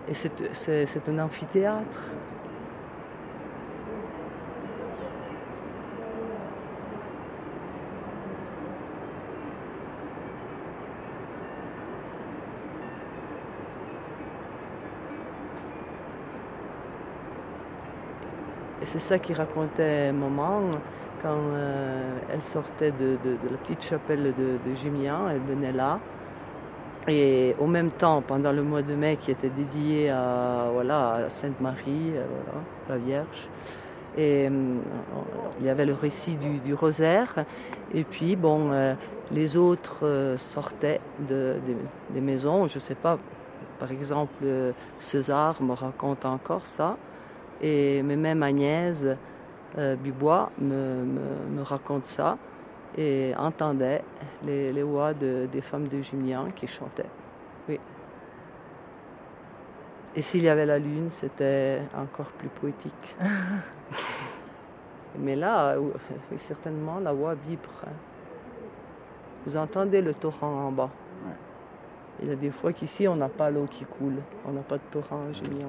[0.08, 2.10] Et c'est un amphithéâtre.
[18.98, 20.62] C'est ça qu'il racontait maman
[21.22, 23.18] quand euh, elle sortait de,
[23.50, 26.00] la petite chapelle de, de elle venait là.
[27.06, 31.60] Et au même temps, pendant le mois de mai qui était dédié à, voilà, Sainte
[31.60, 32.24] Marie, euh,
[32.88, 33.50] la Vierge,
[34.16, 34.74] et euh,
[35.60, 37.44] il y avait le récit du, rosaire.
[37.92, 38.70] Et puis, bon,
[39.30, 42.66] les autres sortaient des maisons.
[42.66, 43.18] Je ne sais pas,
[43.78, 44.42] par exemple,
[44.98, 46.96] César me raconte encore ça.
[47.60, 49.04] Et mais même Agnès
[49.78, 52.38] euh, Bibois me, me, raconte ça
[52.96, 54.02] et entendait
[54.44, 57.10] les, les voix de, des femmes de Julien qui chantaient.
[57.68, 57.78] Oui.
[60.14, 63.16] Et s'il y avait la lune, c'était encore plus poétique.
[65.18, 65.92] Mais là, oui,
[66.36, 67.70] certainement, la voix vibre.
[67.86, 67.92] Hein.
[69.44, 70.90] Vous entendez le torrent en bas.
[72.22, 74.22] Il y a des fois qu'ici, on n'a pas l'eau qui coule.
[74.46, 75.68] On n'a pas de torrent Julien.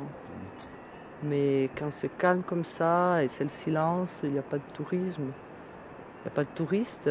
[1.23, 4.73] Mais quand c'est calme comme ça et c'est le silence, il n'y a pas de
[4.73, 5.23] tourisme.
[5.23, 7.09] Il n'y a pas de touristes.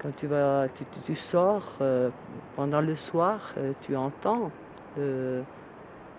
[0.00, 0.66] Quand tu, vas,
[1.04, 2.10] tu, sors euh,
[2.56, 4.50] pendant le soir, euh, tu entends
[4.98, 5.42] euh,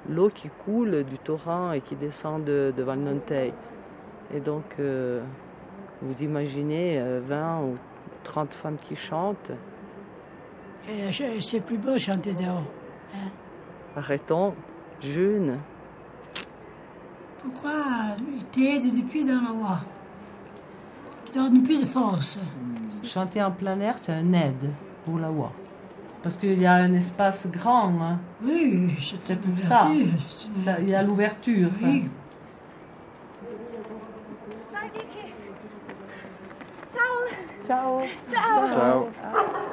[0.08, 3.54] l'eau qui coule du torrent et qui descend de, de Valnontey.
[4.34, 4.78] Et donc,
[6.02, 7.78] vous imaginez 20 ou
[8.24, 9.52] 30 femmes qui chantent.
[11.40, 12.64] C'est plus beau chanter dehors.
[13.14, 13.30] hein?
[13.96, 14.56] Arrêtons,
[15.02, 15.60] jeune.
[17.44, 17.72] Pourquoi
[18.52, 19.80] t'aides depuis dans la voix
[21.26, 22.40] Qui donne plus de force.
[23.04, 24.72] Chanter en plein air, c'est un aide
[25.06, 25.52] pour la voix.
[26.22, 27.90] Parce qu'il y a un espace grand.
[28.02, 28.18] hein.
[28.42, 29.90] Oui, c'est pour ça.
[30.80, 31.70] Il y a l'ouverture.
[31.84, 32.06] Oui.
[37.68, 38.02] Ciao.
[38.32, 38.72] Ciao.
[38.72, 39.70] Ciao.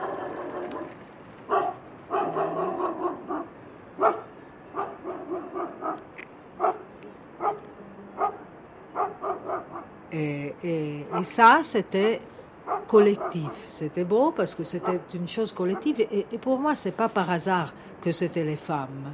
[10.12, 12.20] Et, et- et ça, c'était
[12.88, 13.50] collectif.
[13.68, 16.00] C'était beau parce que c'était une chose collective.
[16.00, 19.12] Et, et pour moi, c'est pas par hasard que c'était les femmes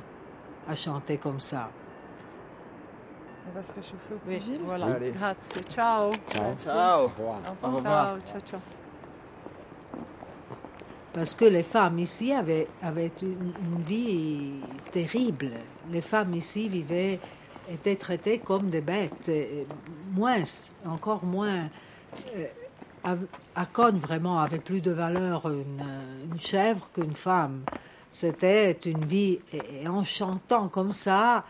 [0.69, 1.69] à chanter comme ça.
[3.49, 4.87] On va se réchauffer au Oui, petit Gilles voilà.
[4.87, 5.11] Allez.
[5.13, 5.63] Grazie.
[5.69, 6.11] Ciao.
[6.29, 6.51] Ciao.
[6.51, 8.19] Au Ciao, revoir.
[8.27, 8.61] ciao, ciao.
[11.13, 14.53] Parce que les femmes ici avaient, avaient une, une vie
[14.93, 15.51] terrible.
[15.91, 17.19] Les femmes ici vivaient,
[17.71, 19.31] étaient traitées comme des bêtes.
[20.13, 20.43] Moins,
[20.87, 21.69] encore moins.
[22.37, 22.47] euh,
[23.55, 27.63] à- Cône, vraiment, avait plus de valeur une, chèvre qu'une femme.
[28.11, 29.39] C'était une vie.
[29.53, 31.45] Et, en chantant comme ça,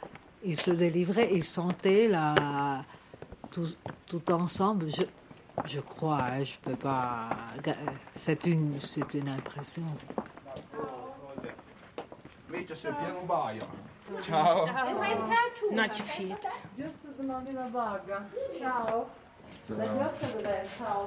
[0.44, 2.84] ils se délivraient, ils sentaient la,
[3.50, 3.66] tout,
[4.06, 4.86] tout ensemble.
[4.88, 5.02] Je,
[5.66, 7.30] je crois, hein, je peux pas.
[8.14, 9.82] C'est une, c'est une impression.
[14.22, 14.66] Ciao.
[15.70, 16.48] Not your feet.
[16.76, 18.24] Giusto domani la vaga.
[18.58, 19.08] Ciao.
[19.66, 20.64] La grotta dov'è?
[20.76, 21.06] Ciao.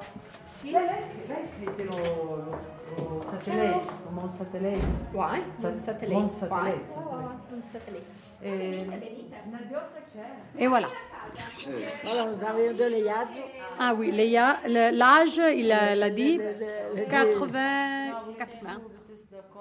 [0.61, 1.27] Chi è lei?
[1.27, 2.59] Lei scrive lo, lo,
[2.97, 4.85] lo satellite, lo Mont Satellite.
[5.13, 6.19] Ouais, Sa- Mont Satellite.
[6.19, 6.91] Mont Satellite.
[6.91, 8.05] Ouais, ouais, ouais, Mont Satellite.
[8.41, 10.61] La grotta c'è.
[10.61, 10.87] Et voilà.
[12.11, 13.27] Alors, vous avez de l'ayage
[13.77, 18.81] Ah oui, Léa, l'âge, il l'a dit, le- le- le- 80, 80.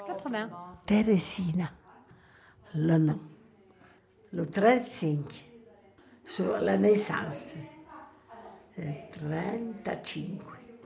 [0.07, 0.49] 80.
[0.87, 1.71] Teresina,
[2.79, 3.19] le nom.
[4.33, 5.19] Le 35,
[6.27, 7.55] sur la naissance.
[8.77, 8.85] Le
[9.85, 10.25] 35.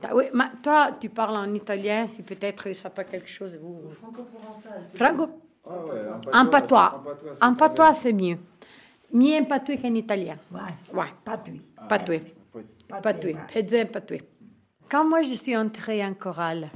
[0.05, 3.57] Ah Oui, mais toi, tu parles en italien, si peut-être ça pas quelque chose.
[3.61, 3.89] Vous...
[4.95, 5.29] Franco.
[6.33, 7.03] En patois.
[7.41, 8.37] En patois, c'est mieux.
[9.13, 10.35] Mieux en patois qu'en italien.
[10.51, 10.59] Ouais,
[10.93, 11.05] Ouais.
[11.23, 11.61] patouille.
[11.87, 12.19] Patois.
[13.01, 13.33] Patois.
[13.53, 14.17] Pezzo patois.
[14.89, 16.67] Quand moi, je suis entrée en chorale,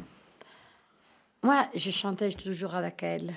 [1.44, 3.34] moi, je chantais toujours avec elle.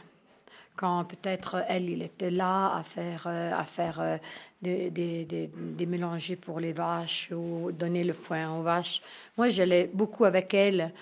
[0.76, 4.16] Quand peut-être elle, il était là à faire, euh, à faire euh,
[4.62, 9.02] des, des, des, des mélangers pour les vaches ou donner le foin aux vaches.
[9.36, 10.92] Moi, j'allais beaucoup avec elle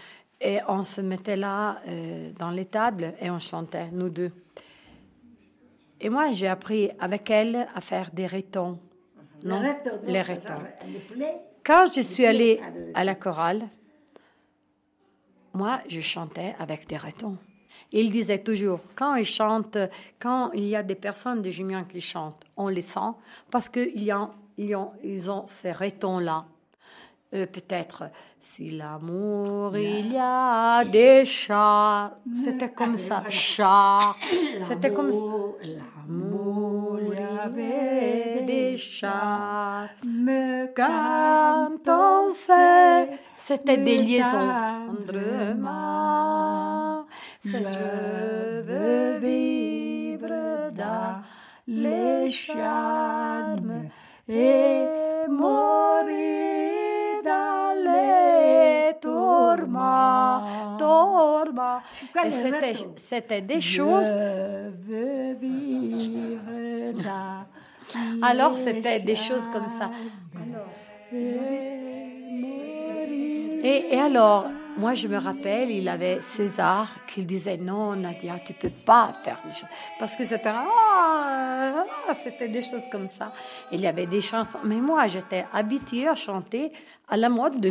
[0.41, 4.33] et on se mettait là euh, dans les tables et on chantait, nous deux.
[6.01, 8.79] Et moi, j'ai appris avec elle à faire des rétons.
[9.45, 9.63] Non,
[10.05, 10.63] les rétons.
[11.65, 12.61] Quand je suis allée
[12.95, 13.63] à la chorale,
[15.53, 17.37] moi, je chantais avec des rétons.
[17.93, 19.79] Il disait toujours, quand ils chantent,
[20.19, 23.13] quand il y a des personnes de Jumian qui chantent, on les sent
[23.51, 26.45] parce qu'ils y ont, ils ont, ils ont ces rétons-là.
[27.35, 28.05] Euh, Peut-être,
[28.41, 34.15] si l'amour il y a des chats, c'était comme ça, chats,
[34.63, 35.19] c'était comme ça.
[35.63, 39.91] L'amour il y avait des chats,
[40.75, 44.51] quand on sait, c'était des liaisons.
[45.07, 46.98] Tendrement,
[47.45, 51.23] je veux vivre dans
[51.67, 53.89] les charmes
[54.29, 54.85] et
[55.29, 56.49] mourir
[57.25, 60.77] dans les tourments.
[60.79, 61.81] tourments.
[62.31, 64.07] C'était, c'était des choses.
[68.23, 69.91] Alors c'était des choses comme ça.
[73.63, 74.47] Et, et alors,
[74.79, 79.41] moi je me rappelle, il avait César qui disait non Nadia, tu peux pas faire
[79.45, 79.69] des choses.
[79.99, 83.33] Parce que c'était ah, ah, c'était des choses comme ça.
[83.73, 86.73] Il y avait des chansons, mais moi j'étais habituée à chanter
[87.09, 87.71] à la mode de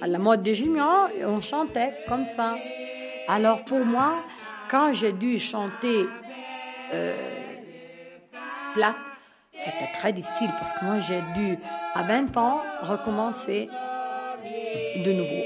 [0.00, 2.56] à la mode de Julien, et on chantait comme ça.
[3.28, 4.24] Alors pour moi,
[4.68, 6.06] quand j'ai dû chanter
[6.92, 7.14] euh,
[8.74, 8.96] plate,
[9.52, 11.56] c'était très difficile parce que moi j'ai dû,
[11.94, 13.68] à 20 ans, recommencer.
[15.04, 15.41] de nouveau.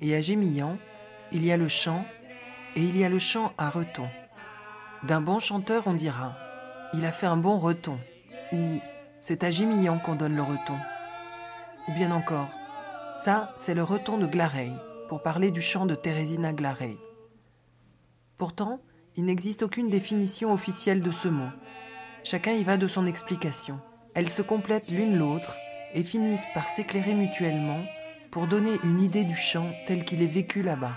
[0.00, 0.78] Et à Gémillan,
[1.32, 2.04] il y a le chant,
[2.76, 4.08] et il y a le chant à reton.
[5.02, 6.36] D'un bon chanteur, on dira
[6.94, 7.98] Il a fait un bon reton,
[8.52, 8.78] ou
[9.20, 10.76] C'est à Gémillan qu'on donne le reton.
[11.88, 12.48] Ou bien encore
[13.22, 14.72] Ça, c'est le reton de Glareil,
[15.08, 16.96] pour parler du chant de Thérésina Glareil.
[18.38, 18.80] Pourtant,
[19.16, 21.50] il n'existe aucune définition officielle de ce mot.
[22.24, 23.78] Chacun y va de son explication.
[24.14, 25.56] Elles se complètent l'une l'autre
[25.94, 27.84] et finissent par s'éclairer mutuellement
[28.36, 30.92] pour donner une idée du chant tel qu'il est vécu là-bas.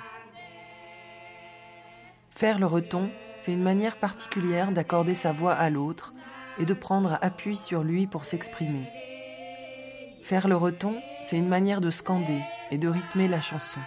[2.31, 6.13] Faire le reton, c'est une manière particulière d'accorder sa voix à l'autre
[6.57, 8.89] et de prendre appui sur lui pour s'exprimer.
[10.21, 13.79] Faire le reton, c'est une manière de scander et de rythmer la chanson.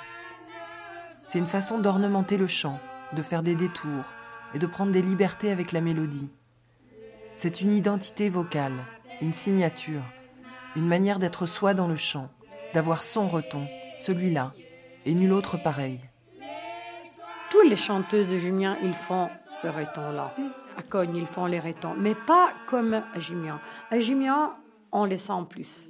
[1.26, 2.80] C'est une façon d'ornementer le chant,
[3.12, 4.06] de faire des détours
[4.54, 6.30] et de prendre des libertés avec la mélodie.
[7.36, 8.86] C'est une identité vocale,
[9.20, 10.04] une signature,
[10.74, 12.30] une manière d'être soi dans le chant,
[12.74, 13.66] d'avoir son reton,
[13.98, 14.52] celui-là,
[15.04, 16.00] et nul autre pareil.
[17.50, 20.34] Tous les chanteuses de Julien, ils font ce reton-là.
[20.76, 23.60] À Cogne, ils font les retons, mais pas comme à Julien.
[23.90, 24.56] À Julien,
[24.90, 25.88] on les sent plus.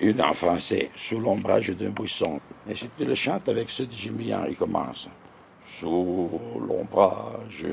[0.00, 2.40] Une en français, sous l'ombrage d'un buisson.
[2.66, 5.08] Mais si tu le chantes avec ce de Gémillan, il commence.
[5.64, 6.30] Sous
[6.68, 7.66] l'ombrage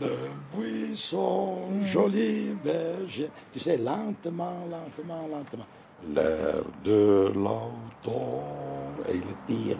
[0.00, 0.06] d'un
[0.54, 3.30] buisson, joli berger.
[3.52, 5.66] Tu sais, lentement, lentement, lentement.
[6.14, 9.78] L'air de l'automne, et il tire.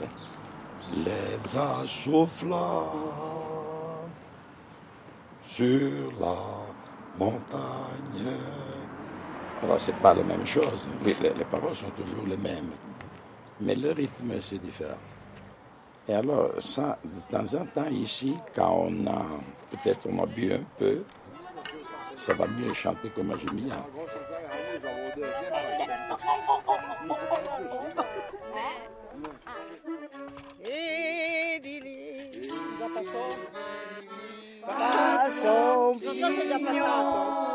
[1.04, 2.92] Les assoufflants
[5.42, 6.36] sur la
[7.18, 8.36] montagne.
[9.62, 10.88] Alors, c'est pas la même chose.
[11.04, 12.70] Oui, les, les paroles sont toujours les mêmes.
[13.60, 14.98] Mais le rythme, c'est différent.
[16.08, 19.22] Et alors, ça, de temps en temps, ici, quand on a,
[19.70, 21.02] peut-être on a bu un peu,
[22.14, 23.84] ça va mieux chanter comme à Gémillan.
[32.78, 32.88] Non
[35.42, 37.45] so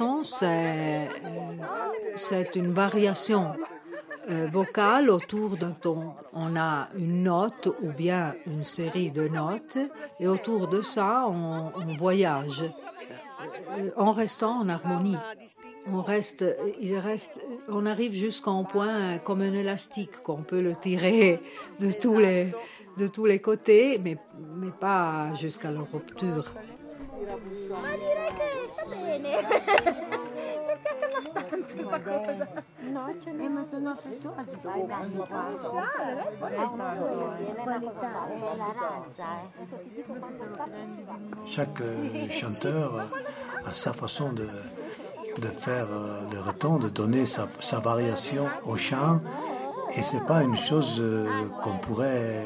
[0.00, 1.06] Euh, euh,
[2.16, 3.52] c'est une variation
[4.30, 6.14] euh, vocale autour d'un ton.
[6.32, 9.78] On a une note ou bien une série de notes
[10.20, 12.64] et autour de ça, on, voyage
[13.96, 15.18] en restant en harmonie.
[15.86, 16.44] On reste,
[16.80, 21.40] il reste, on arrive jusqu'à un point comme un élastique qu'on peut le tirer
[21.78, 22.52] de tous les,
[22.98, 24.18] de tous les côtés, mais,
[24.56, 26.52] mais pas jusqu'à la rupture.
[41.46, 43.06] Chaque euh, chanteur
[43.64, 44.48] a sa façon de,
[45.60, 47.48] faire euh, le reton, de donner sa,
[47.80, 49.20] variation au chant.
[49.96, 52.44] Et c'est pas une chose euh, qu'on pourrait,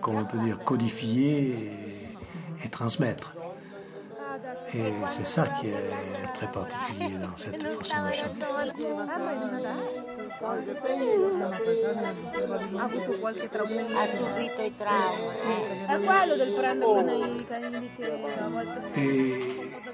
[0.00, 1.70] comment peut dire, codifier
[2.64, 3.35] et transmettre.
[4.74, 8.46] Et c'est ça qui est très particulier dans cette façon de chanter.
[18.96, 19.34] Et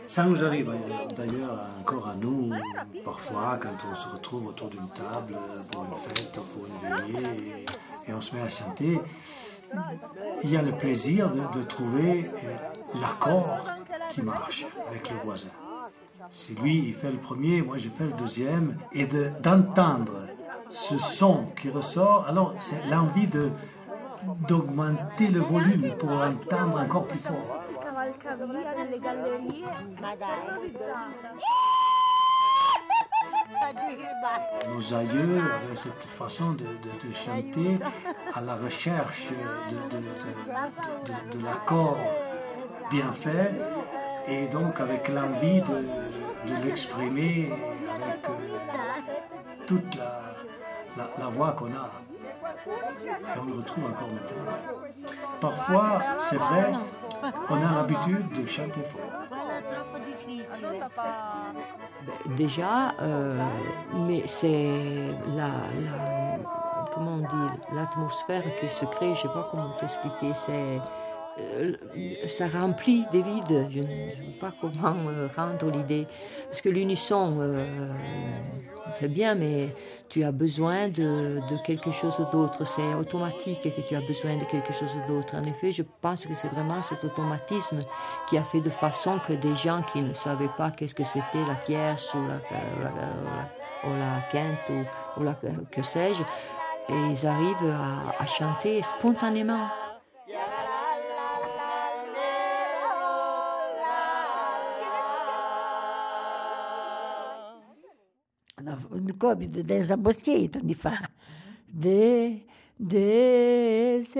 [0.08, 0.72] ça nous arrive
[1.16, 2.50] d'ailleurs encore à nous,
[3.04, 5.36] parfois, quand on se retrouve autour d'une table
[5.70, 7.64] pour une fête ou pour une veillée
[8.08, 8.98] et, on se met à chanter.
[10.42, 12.30] Il y a le plaisir de, trouver
[13.00, 13.70] l'accord
[14.10, 15.48] qui marche avec le voisin.
[16.30, 20.12] Si lui il fait le premier, moi je fais le deuxième, et de- d'entendre
[20.70, 23.50] ce son qui ressort, alors c'est l'envie de
[24.46, 27.58] d'augmenter le volume pour l'entendre encore plus fort.
[34.74, 37.78] Nos aïeux avaient cette façon de, de- de chanter
[38.34, 39.28] à la recherche
[39.70, 41.98] de- de l'accord
[42.90, 43.52] bien fait
[44.26, 47.50] et donc avec l'envie de, l'exprimer
[47.94, 51.90] avec euh, toute la, voix qu'on a.
[52.66, 54.52] Et on le retrouve encore maintenant.
[55.40, 56.72] Parfois, c'est vrai,
[57.48, 59.00] on a l'habitude de chanter fort.
[62.36, 63.40] Déjà, euh,
[64.06, 64.70] mais c'est
[65.34, 65.68] la-
[66.94, 70.80] comment on dit, l'atmosphère qui se crée, je ne sais pas comment t'expliquer, c'est,
[71.38, 71.72] euh,
[72.26, 76.06] ça remplit des vides, je ne sais pas comment euh, rendre l'idée,
[76.46, 77.64] parce que l'unisson, euh,
[78.94, 79.74] c'est bien, mais
[80.10, 84.74] tu as besoin de, quelque chose d'autre, c'est automatique que tu as besoin de quelque
[84.74, 85.34] chose d'autre.
[85.34, 87.80] En effet, je pense que c'est vraiment cet automatisme
[88.28, 91.46] qui a fait de façon que des gens qui ne savaient pas qu'est-ce que c'était
[91.48, 92.34] la tierce ou la,
[92.84, 94.70] la, ou la- quinte
[95.18, 95.24] ou,
[95.70, 96.22] que sais-je,
[96.92, 97.74] et ils arrivent
[98.18, 99.66] à chanter spontanément.
[108.94, 110.92] Une copie de Desembosquito mi fa.
[111.68, 112.38] De,
[112.78, 114.18] desembosqué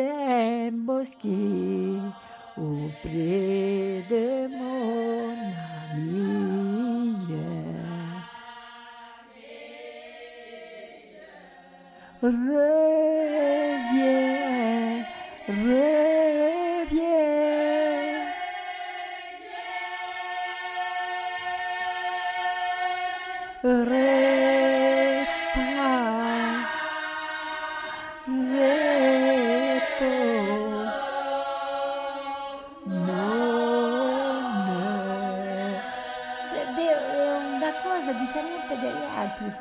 [2.57, 5.32] auprès de mon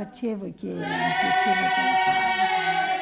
[0.04, 1.68] facevo e che mi piaceva
[2.06, 3.01] fare.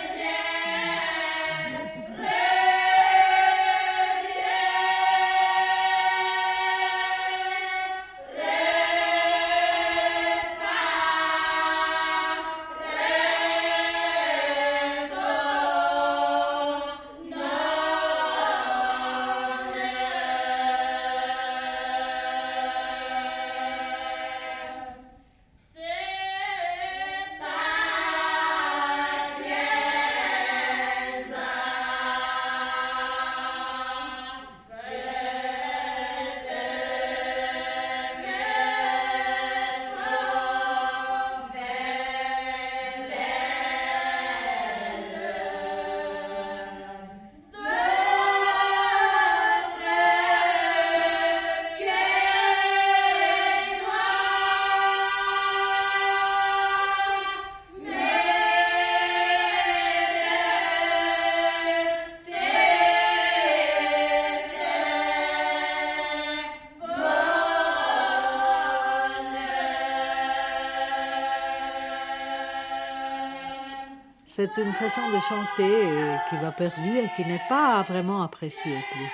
[74.39, 79.11] C'est une façon de chanter qui va perdue et qui n'est pas vraiment appréciée plus.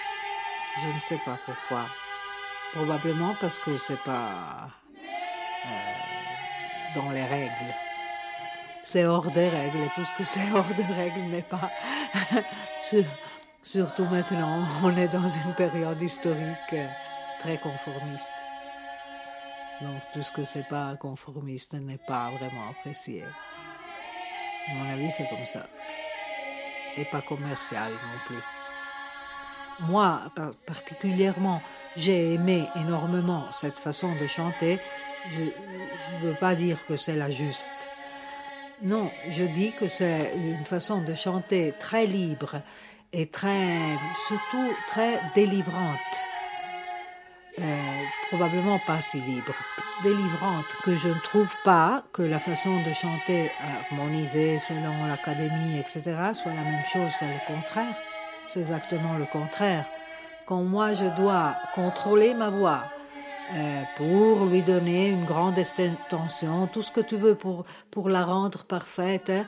[0.84, 1.88] Je ne sais pas pourquoi.
[2.74, 4.68] Probablement parce que c'est pas
[5.66, 5.70] euh,
[6.94, 7.74] dans les règles.
[8.84, 11.72] C'est hors des règles tout ce que c'est hors des règles n'est pas.
[12.88, 13.04] Sur-
[13.64, 16.76] Surtout maintenant, on est dans une période historique
[17.40, 18.46] très conformiste.
[19.82, 23.24] Donc tout ce que c'est pas conformiste n'est pas vraiment apprécié.
[24.74, 25.68] Mon avis, c'est comme ça.
[26.98, 28.44] Et pas commercial non plus.
[29.82, 30.22] Moi,
[30.66, 31.62] particulièrement,
[31.98, 34.80] j'ai aimé énormément cette façon de chanter.
[35.32, 37.90] Je ne veux pas dire que c'est la juste.
[38.82, 42.62] Non, je dis que c'est une façon de chanter très libre
[43.14, 43.98] et très,
[44.28, 46.00] surtout très délivrante.
[47.60, 47.95] Euh,
[48.30, 49.54] probablement pas si libre,
[50.04, 53.52] délivrante, que je ne trouve pas que la façon de chanter
[53.92, 56.02] harmonisée selon l'académie, etc.,
[56.34, 57.96] soit la même chose, c'est le contraire.
[58.48, 59.86] C'est exactement le contraire.
[60.46, 62.84] Quand moi je dois contrôler ma voix
[63.54, 68.24] euh, pour lui donner une grande extension, tout ce que tu veux pour, pour la
[68.24, 69.46] rendre parfaite, hein,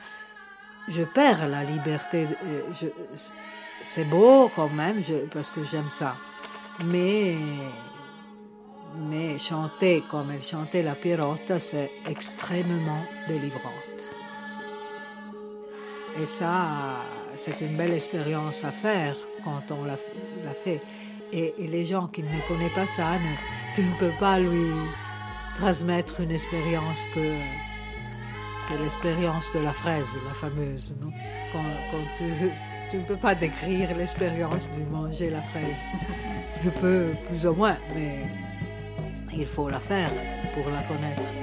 [0.88, 2.26] je perds la liberté.
[2.44, 2.62] Euh,
[3.82, 5.00] c'est beau quand même,
[5.32, 6.16] parce que j'aime ça.
[6.84, 7.36] Mais
[8.96, 14.10] mais chanter comme elle chantait la Pierrotta, c'est extrêmement délivrante.
[16.20, 17.04] Et ça,
[17.36, 19.96] c'est une belle expérience à faire quand on l'a
[20.54, 20.80] fait.
[21.32, 23.12] Et, les gens qui ne connaissent pas ça,
[23.74, 24.70] tu ne peux pas lui
[25.56, 27.34] transmettre une expérience que
[28.62, 30.96] c'est l'expérience de la fraise, la fameuse.
[31.00, 31.12] Non?
[31.52, 31.62] Quand,
[32.16, 32.24] tu,
[32.90, 35.80] tu ne peux pas décrire l'expérience de manger la fraise.
[36.62, 38.26] Tu peux plus ou moins, mais
[39.38, 40.10] il faut la faire
[40.54, 41.37] pour la connaître.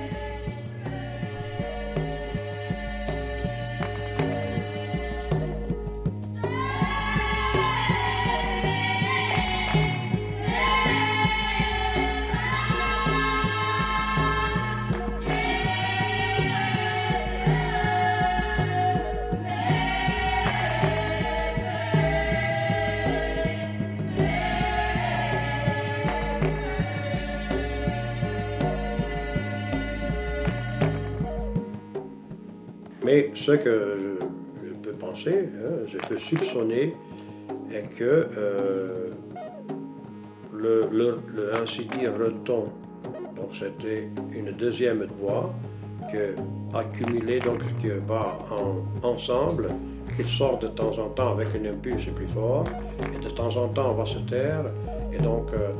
[33.45, 34.17] Ce que
[34.63, 36.95] je, peux penser, hein, je peux soupçonner,
[37.71, 39.09] est que euh,
[40.51, 42.69] le, le, ainsi dire le ton,
[43.35, 45.53] donc c'était une deuxième voix
[46.11, 46.33] que
[46.75, 48.39] accumulée, donc qui va
[49.03, 49.67] ensemble,
[50.15, 52.63] qui sort de temps en temps avec un impulse plus fort,
[53.13, 54.65] et de temps en temps on va se taire,
[55.13, 55.71] et donc euh,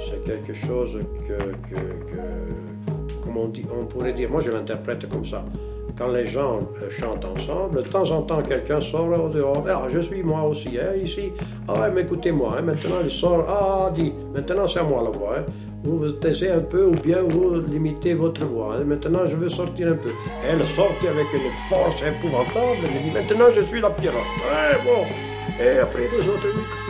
[0.00, 0.98] c'est quelque chose
[1.28, 1.38] que,
[1.68, 5.44] que, que comme on, dit, on pourrait dire, moi je l'interprète comme ça
[5.96, 9.64] quand les gens euh, chantent ensemble, de temps en temps, quelqu'un sort au dehors.
[9.68, 11.32] Ah, je suis moi aussi, hein, ici.
[11.68, 13.44] Ah, mais écoutez-moi, hein, maintenant il sort.
[13.48, 15.36] Ah, dit, maintenant c'est à moi la voix.
[15.38, 15.44] Hein.
[15.84, 18.74] Vous vous taisez un peu ou bien vous limitez votre voix.
[18.74, 18.84] Hein.
[18.84, 20.10] Maintenant, je veux sortir un peu.
[20.44, 22.78] Elle sortit avec une force épouvantable.
[22.82, 24.16] Je dis, maintenant, je suis la pirate.
[24.38, 25.04] Très bon.
[25.62, 26.48] Et après les autres,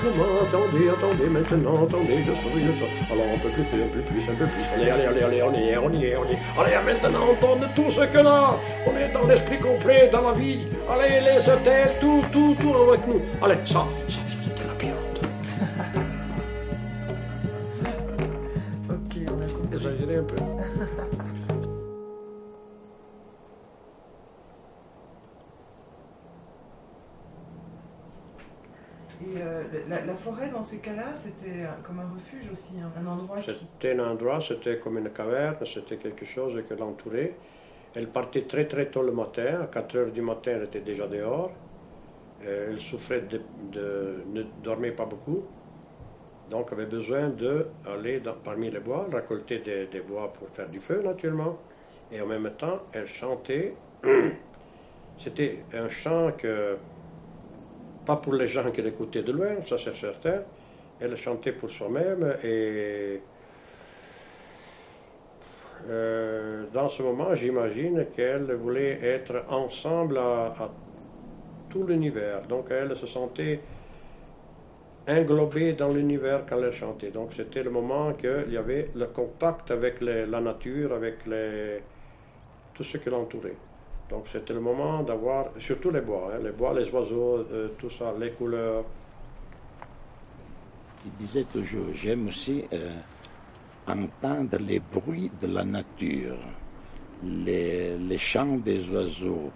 [0.08, 2.88] attendez, attendez, maintenant, attendez, je sors, je sors.
[3.12, 4.64] Alors un peu plus, un peu plus, un peu plus.
[4.74, 6.38] Allez, allez, allez, allez, on y est, on y est, on y est.
[6.58, 8.56] Allez, maintenant, on donne tout ce que là.
[8.86, 10.66] On est dans l'esprit complet, dans la vie.
[10.90, 13.20] Allez, les hôtels, tout, tout, tout avec nous.
[13.42, 14.35] Allez, ça, ça, ça,
[29.88, 34.10] La, forêt, dans ces cas-là, c'était comme un refuge aussi, hein, un endroit C'était un
[34.10, 37.34] endroit, c'était comme une caverne, c'était quelque chose qui l'entourait.
[37.94, 41.06] Elle partait très très tôt le matin, à 4 heures du matin, elle était déjà
[41.06, 41.52] dehors.
[42.44, 43.40] Euh, elle souffrait de,
[44.32, 45.44] ne dormait pas beaucoup,
[46.50, 51.58] donc avait besoin d'aller parmi les bois, récolter des bois pour faire du feu naturellement.
[52.10, 53.74] Et en même temps, elle chantait.
[55.18, 56.76] C'était un chant que
[58.06, 60.42] pas pour les gens qui l'écoutaient de loin, ça c'est certain.
[61.00, 63.20] Elle chantait pour soi-même et
[65.88, 70.54] euh, dans ce moment, j'imagine qu'elle voulait être ensemble à,
[71.68, 72.42] tout l'univers.
[72.48, 73.60] Donc elle se sentait
[75.08, 77.10] englobée dans l'univers quand elle chantait.
[77.10, 81.82] Donc c'était le moment qu'il y avait le contact avec la nature, avec les,
[82.74, 83.56] tout ce qui l'entourait.
[84.10, 87.90] Donc c'était le moment d'avoir, surtout les bois, hein, les bois, les oiseaux, euh, tout
[87.90, 88.84] ça, les couleurs.
[91.04, 92.92] Il disait toujours, j'aime aussi euh,
[93.86, 96.36] entendre les bruits de la nature,
[97.24, 99.50] les, chants des oiseaux.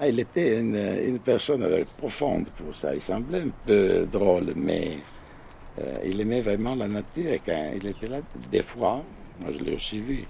[0.00, 2.94] Ah, il était une, une, personne profonde pour ça.
[2.94, 4.98] Il semblait un peu drôle, mais
[5.80, 7.32] euh, il aimait vraiment la nature.
[7.32, 8.20] Et quand il était là,
[8.50, 9.02] des fois,
[9.40, 10.24] moi je l'ai aussi vu,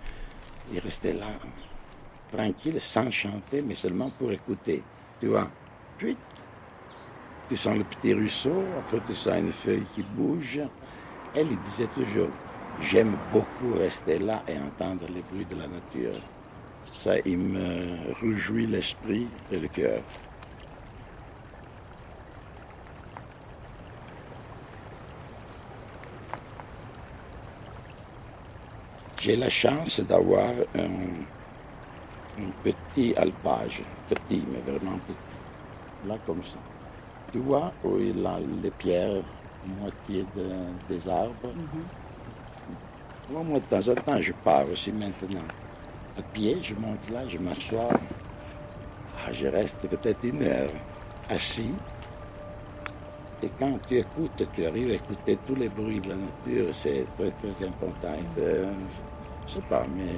[0.73, 1.33] il restait là
[2.31, 4.83] tranquille, sans chanter, mais seulement pour écouter.
[5.21, 5.49] Tu vois,
[5.97, 6.17] puis
[7.49, 10.61] tu sens le petit ruisseau, après tu sens une feuille qui bouge.
[11.35, 12.31] Elle, disait toujours,
[12.81, 16.21] j'aime beaucoup rester là et entendre les bruits de la nature.
[16.83, 20.01] Ça, il me réjouit l'esprit et le cœur.
[29.21, 30.89] J'ai la chance d'avoir un,
[32.39, 36.59] un petit alpage, petit, mais vraiment petit, là comme ça.
[37.33, 39.23] Tu vois où il a les pierres,
[39.81, 41.53] moitié de- des arbres.
[43.31, 45.43] Moi, moi, de temps en temps, je pars aussi maintenant.
[46.19, 47.89] À pied, je monte là, je m'assois.
[49.27, 50.71] Ah, je reste peut-être une heure
[51.29, 51.75] assis.
[53.43, 57.07] Et quand tu écoutes, tu arrives à écouter tous les bruits de la nature, c'est
[57.17, 58.17] très très important.
[58.39, 58.73] Euh,
[59.47, 60.15] je sais pas, mais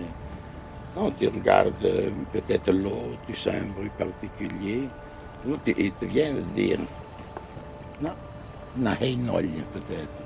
[0.94, 4.88] quand tu regardes euh, peut-être l'eau, tu sens un bruit particulier,
[5.66, 6.78] il te vient de dire,
[8.02, 10.22] non, heinogne peut-être.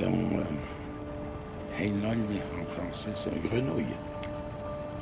[0.00, 0.44] Donc, euh,
[1.80, 3.94] en français, c'est une grenouille.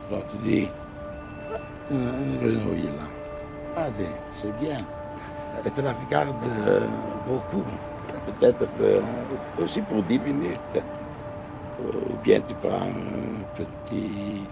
[0.08, 0.68] Alors tu dis,
[1.90, 3.06] une grenouille là.
[3.76, 4.78] Ah, ben, c'est bien.
[5.64, 6.28] Et tu la regardes
[6.66, 6.86] euh,
[7.26, 7.64] beaucoup,
[8.26, 9.00] peut-être euh,
[9.62, 10.82] aussi pour 10 minutes.
[11.78, 14.42] Ou bien tu prends un petit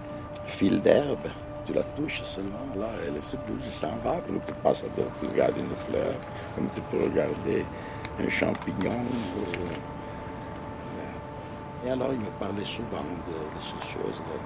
[0.45, 1.27] fil d'herbe,
[1.65, 5.27] tu la touches seulement, là, elle se bouge, s'en va, tu passes à d'autres, tu
[5.27, 6.13] regardes une fleur,
[6.55, 7.65] comme tu peux regarder
[8.23, 8.91] un champignon.
[8.91, 9.45] ou-
[11.85, 14.39] Et alors il me parlait souvent de, ces choses-là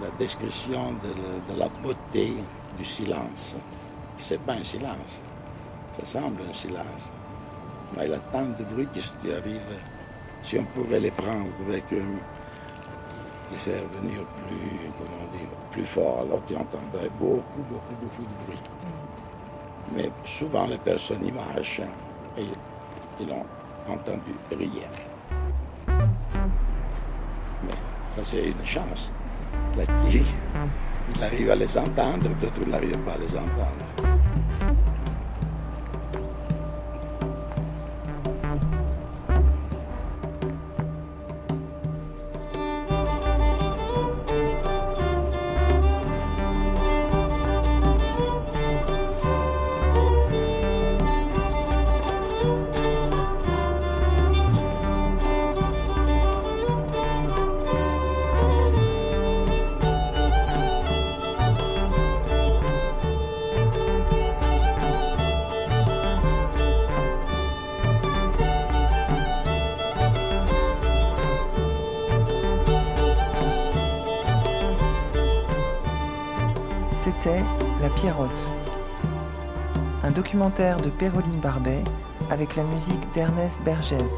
[0.00, 2.34] la description de, la beauté
[2.78, 3.56] du silence.
[4.16, 5.22] C'est pas un silence,
[5.92, 7.12] ça semble un silence.
[7.96, 9.60] Mais il a tant de bruit tu arrives,
[10.42, 12.02] si on pourrait les prendre avec eux,
[13.52, 18.46] les faire venir plus, comment dire, plus fort, alors tu entendrais beaucoup, beaucoup, beaucoup de
[18.46, 18.62] bruit.
[19.94, 21.80] Mais souvent les personnes y marchent
[22.38, 22.44] et
[23.20, 23.44] ils n'ont
[23.88, 24.88] entendu rien.
[27.64, 27.76] Mais
[28.06, 29.10] ça c'est une chance.
[30.08, 30.22] Qui,
[31.14, 34.11] il arrive à les entendre, d'autres n'arrivent pas à les entendre.
[80.02, 81.82] Un documentaire de Péroline Barbet
[82.30, 84.10] avec la musique d'Ernest Bergès.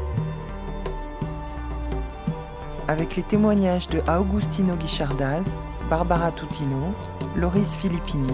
[2.87, 5.55] Avec les témoignages de Augustino Guichardaz,
[5.89, 6.93] Barbara Tutino,
[7.35, 8.33] Loris Filippini,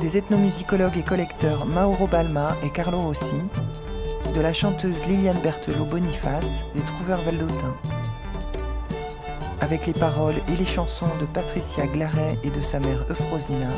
[0.00, 3.42] des ethnomusicologues et collecteurs Mauro Balma et Carlo Rossi,
[4.34, 7.74] de la chanteuse Liliane Berthelot Boniface des Trouveurs Valdotins
[9.60, 13.68] avec les paroles et les chansons de Patricia Glaret et de sa mère Euphrosina,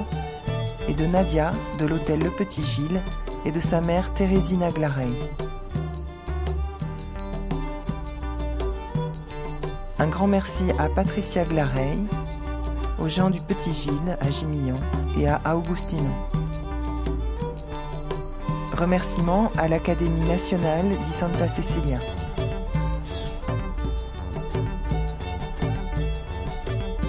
[0.88, 3.00] et de Nadia de l'hôtel Le Petit Gilles
[3.44, 5.06] et de sa mère Thérésina Glaret.
[9.98, 11.96] Un grand merci à Patricia Glaret,
[12.98, 14.80] aux gens du Petit Gilles à Gimillon
[15.16, 16.10] et à Augustino.
[18.76, 21.98] Remerciements à l'Académie nationale di Santa Cecilia.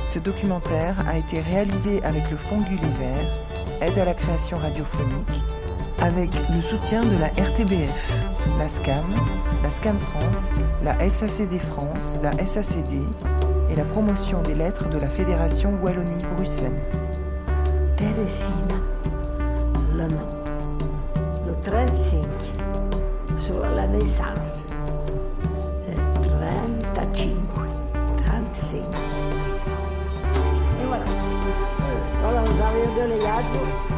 [0.07, 3.26] Ce documentaire a été réalisé avec le Fonds Gulliver,
[3.86, 5.43] aide à la création radiophonique,
[6.01, 8.13] avec le soutien de la RTBF,
[8.57, 9.05] la SCAM,
[9.61, 10.49] la SCAM France,
[10.84, 13.01] la SACD France, la SACD
[13.69, 16.71] et la promotion des lettres de la Fédération Wallonie-Bruxelles.
[19.95, 20.27] Le nom.
[21.47, 22.23] Le 35,
[23.39, 24.63] sur la naissance.
[33.07, 33.92] Vous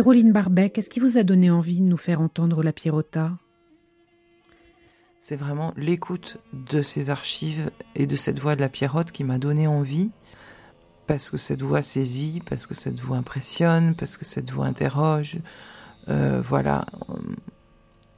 [0.00, 3.32] Péroline Barbet, qu'est-ce qui vous a donné envie de nous faire entendre la Pierrota
[5.18, 9.36] C'est vraiment l'écoute de ces archives et de cette voix de la Pierrotte qui m'a
[9.36, 10.10] donné envie,
[11.06, 15.36] parce que cette voix saisit, parce que cette voix impressionne, parce que cette voix interroge.
[16.08, 16.86] Euh, voilà,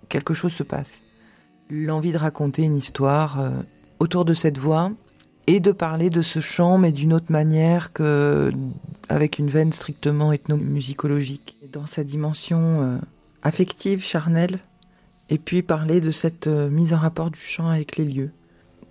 [0.09, 1.03] quelque chose se passe.
[1.69, 3.51] L'envie de raconter une histoire euh,
[3.99, 4.93] autour de cette voix
[5.49, 8.53] et de parler de ce chant, mais d'une autre manière que
[9.09, 12.99] avec une veine strictement ethnomusicologique, dans sa dimension euh,
[13.43, 14.59] affective, charnelle,
[15.31, 18.31] et puis parler de cette euh, mise en rapport du chant avec les lieux,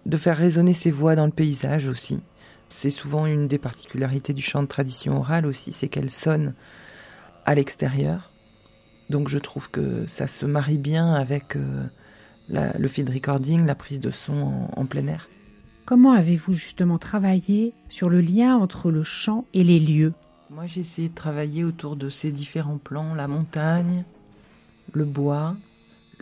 [0.05, 2.19] de faire résonner ses voix dans le paysage aussi.
[2.67, 6.53] C'est souvent une des particularités du chant de tradition orale aussi, c'est qu'elle sonne
[7.45, 8.31] à l'extérieur.
[9.09, 11.83] Donc je trouve que ça se marie bien avec euh,
[12.49, 15.27] la, le field recording, la prise de son en, en plein air.
[15.85, 20.13] Comment avez-vous justement travaillé sur le lien entre le chant et les lieux?
[20.53, 24.03] Moi, j'ai essayé de travailler autour de ces différents plans la montagne,
[24.91, 25.55] le bois,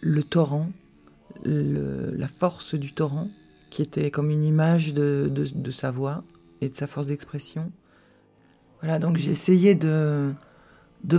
[0.03, 0.69] le torrent,
[1.43, 3.27] la force du torrent,
[3.71, 6.23] qui était comme une image de, sa voix
[6.61, 7.71] et de sa force d'expression.
[8.81, 10.35] Voilà, donc j'ai essayé de,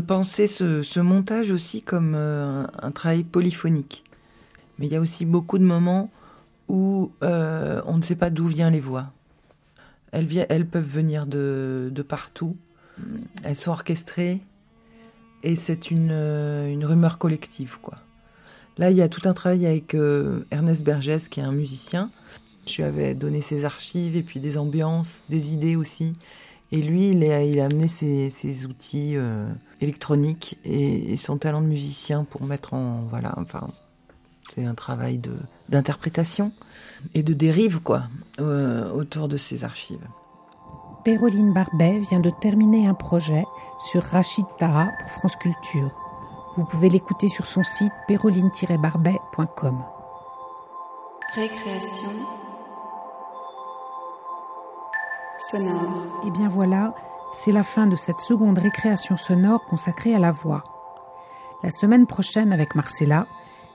[0.06, 4.04] penser ce, montage aussi comme euh, un, travail polyphonique.
[4.78, 6.12] Mais il y a aussi beaucoup de moments
[6.68, 9.12] où euh, on ne sait pas d'où viennent les voix.
[10.12, 12.56] Elles, peuvent venir de, partout.
[13.44, 14.40] Elles sont orchestrées
[15.42, 17.78] et c'est une, une, rumeur collective.
[17.80, 17.98] quoi.
[18.78, 22.10] Là, il y a tout un travail avec euh, Ernest Bergès, qui est un musicien.
[22.66, 26.14] Je lui avais donné ses archives et puis des ambiances, des idées aussi.
[26.72, 32.44] Et lui, il a, amené ses, outils euh, électroniques et, son talent de musicien pour
[32.44, 33.02] mettre en...
[33.10, 33.68] Voilà, enfin,
[34.54, 35.20] c'est un travail
[35.68, 36.52] d'interprétation
[37.14, 38.04] et de dérive quoi
[38.38, 40.06] euh, autour de ces archives.
[41.04, 43.44] Péroline Barbet vient de terminer un projet
[43.78, 45.90] sur Rachid Taha pour France Culture.
[46.56, 49.82] Vous pouvez l'écouter sur son site péroline-barbet.com.
[51.34, 52.10] Récréation
[55.38, 56.24] sonore.
[56.26, 56.94] Et bien voilà,
[57.32, 60.64] c'est la fin de cette seconde récréation sonore consacrée à la voix.
[61.62, 63.26] La semaine prochaine avec Marcella,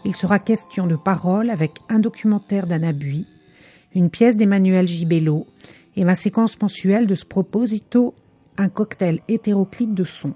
[0.04, 3.26] il sera question de paroles avec un documentaire d'Anna Bui,
[3.96, 5.48] une pièce d'Emmanuel Gibello
[5.96, 8.16] et ma séquence mensuelle de Sproposito,
[8.58, 10.34] un cocktail hétéroclite de sons.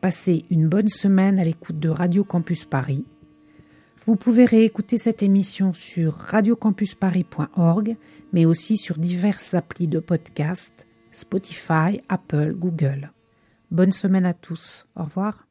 [0.00, 3.04] Passez une bonne semaine à l'écoute de Radio Campus Paris.
[4.04, 7.96] Vous pouvez réécouter cette émission sur radiocampusparis.org,
[8.32, 13.12] mais aussi sur diverses applis de podcast, Spotify, Apple, Google.
[13.70, 14.86] Bonne semaine à tous.
[14.94, 15.46] Au revoir.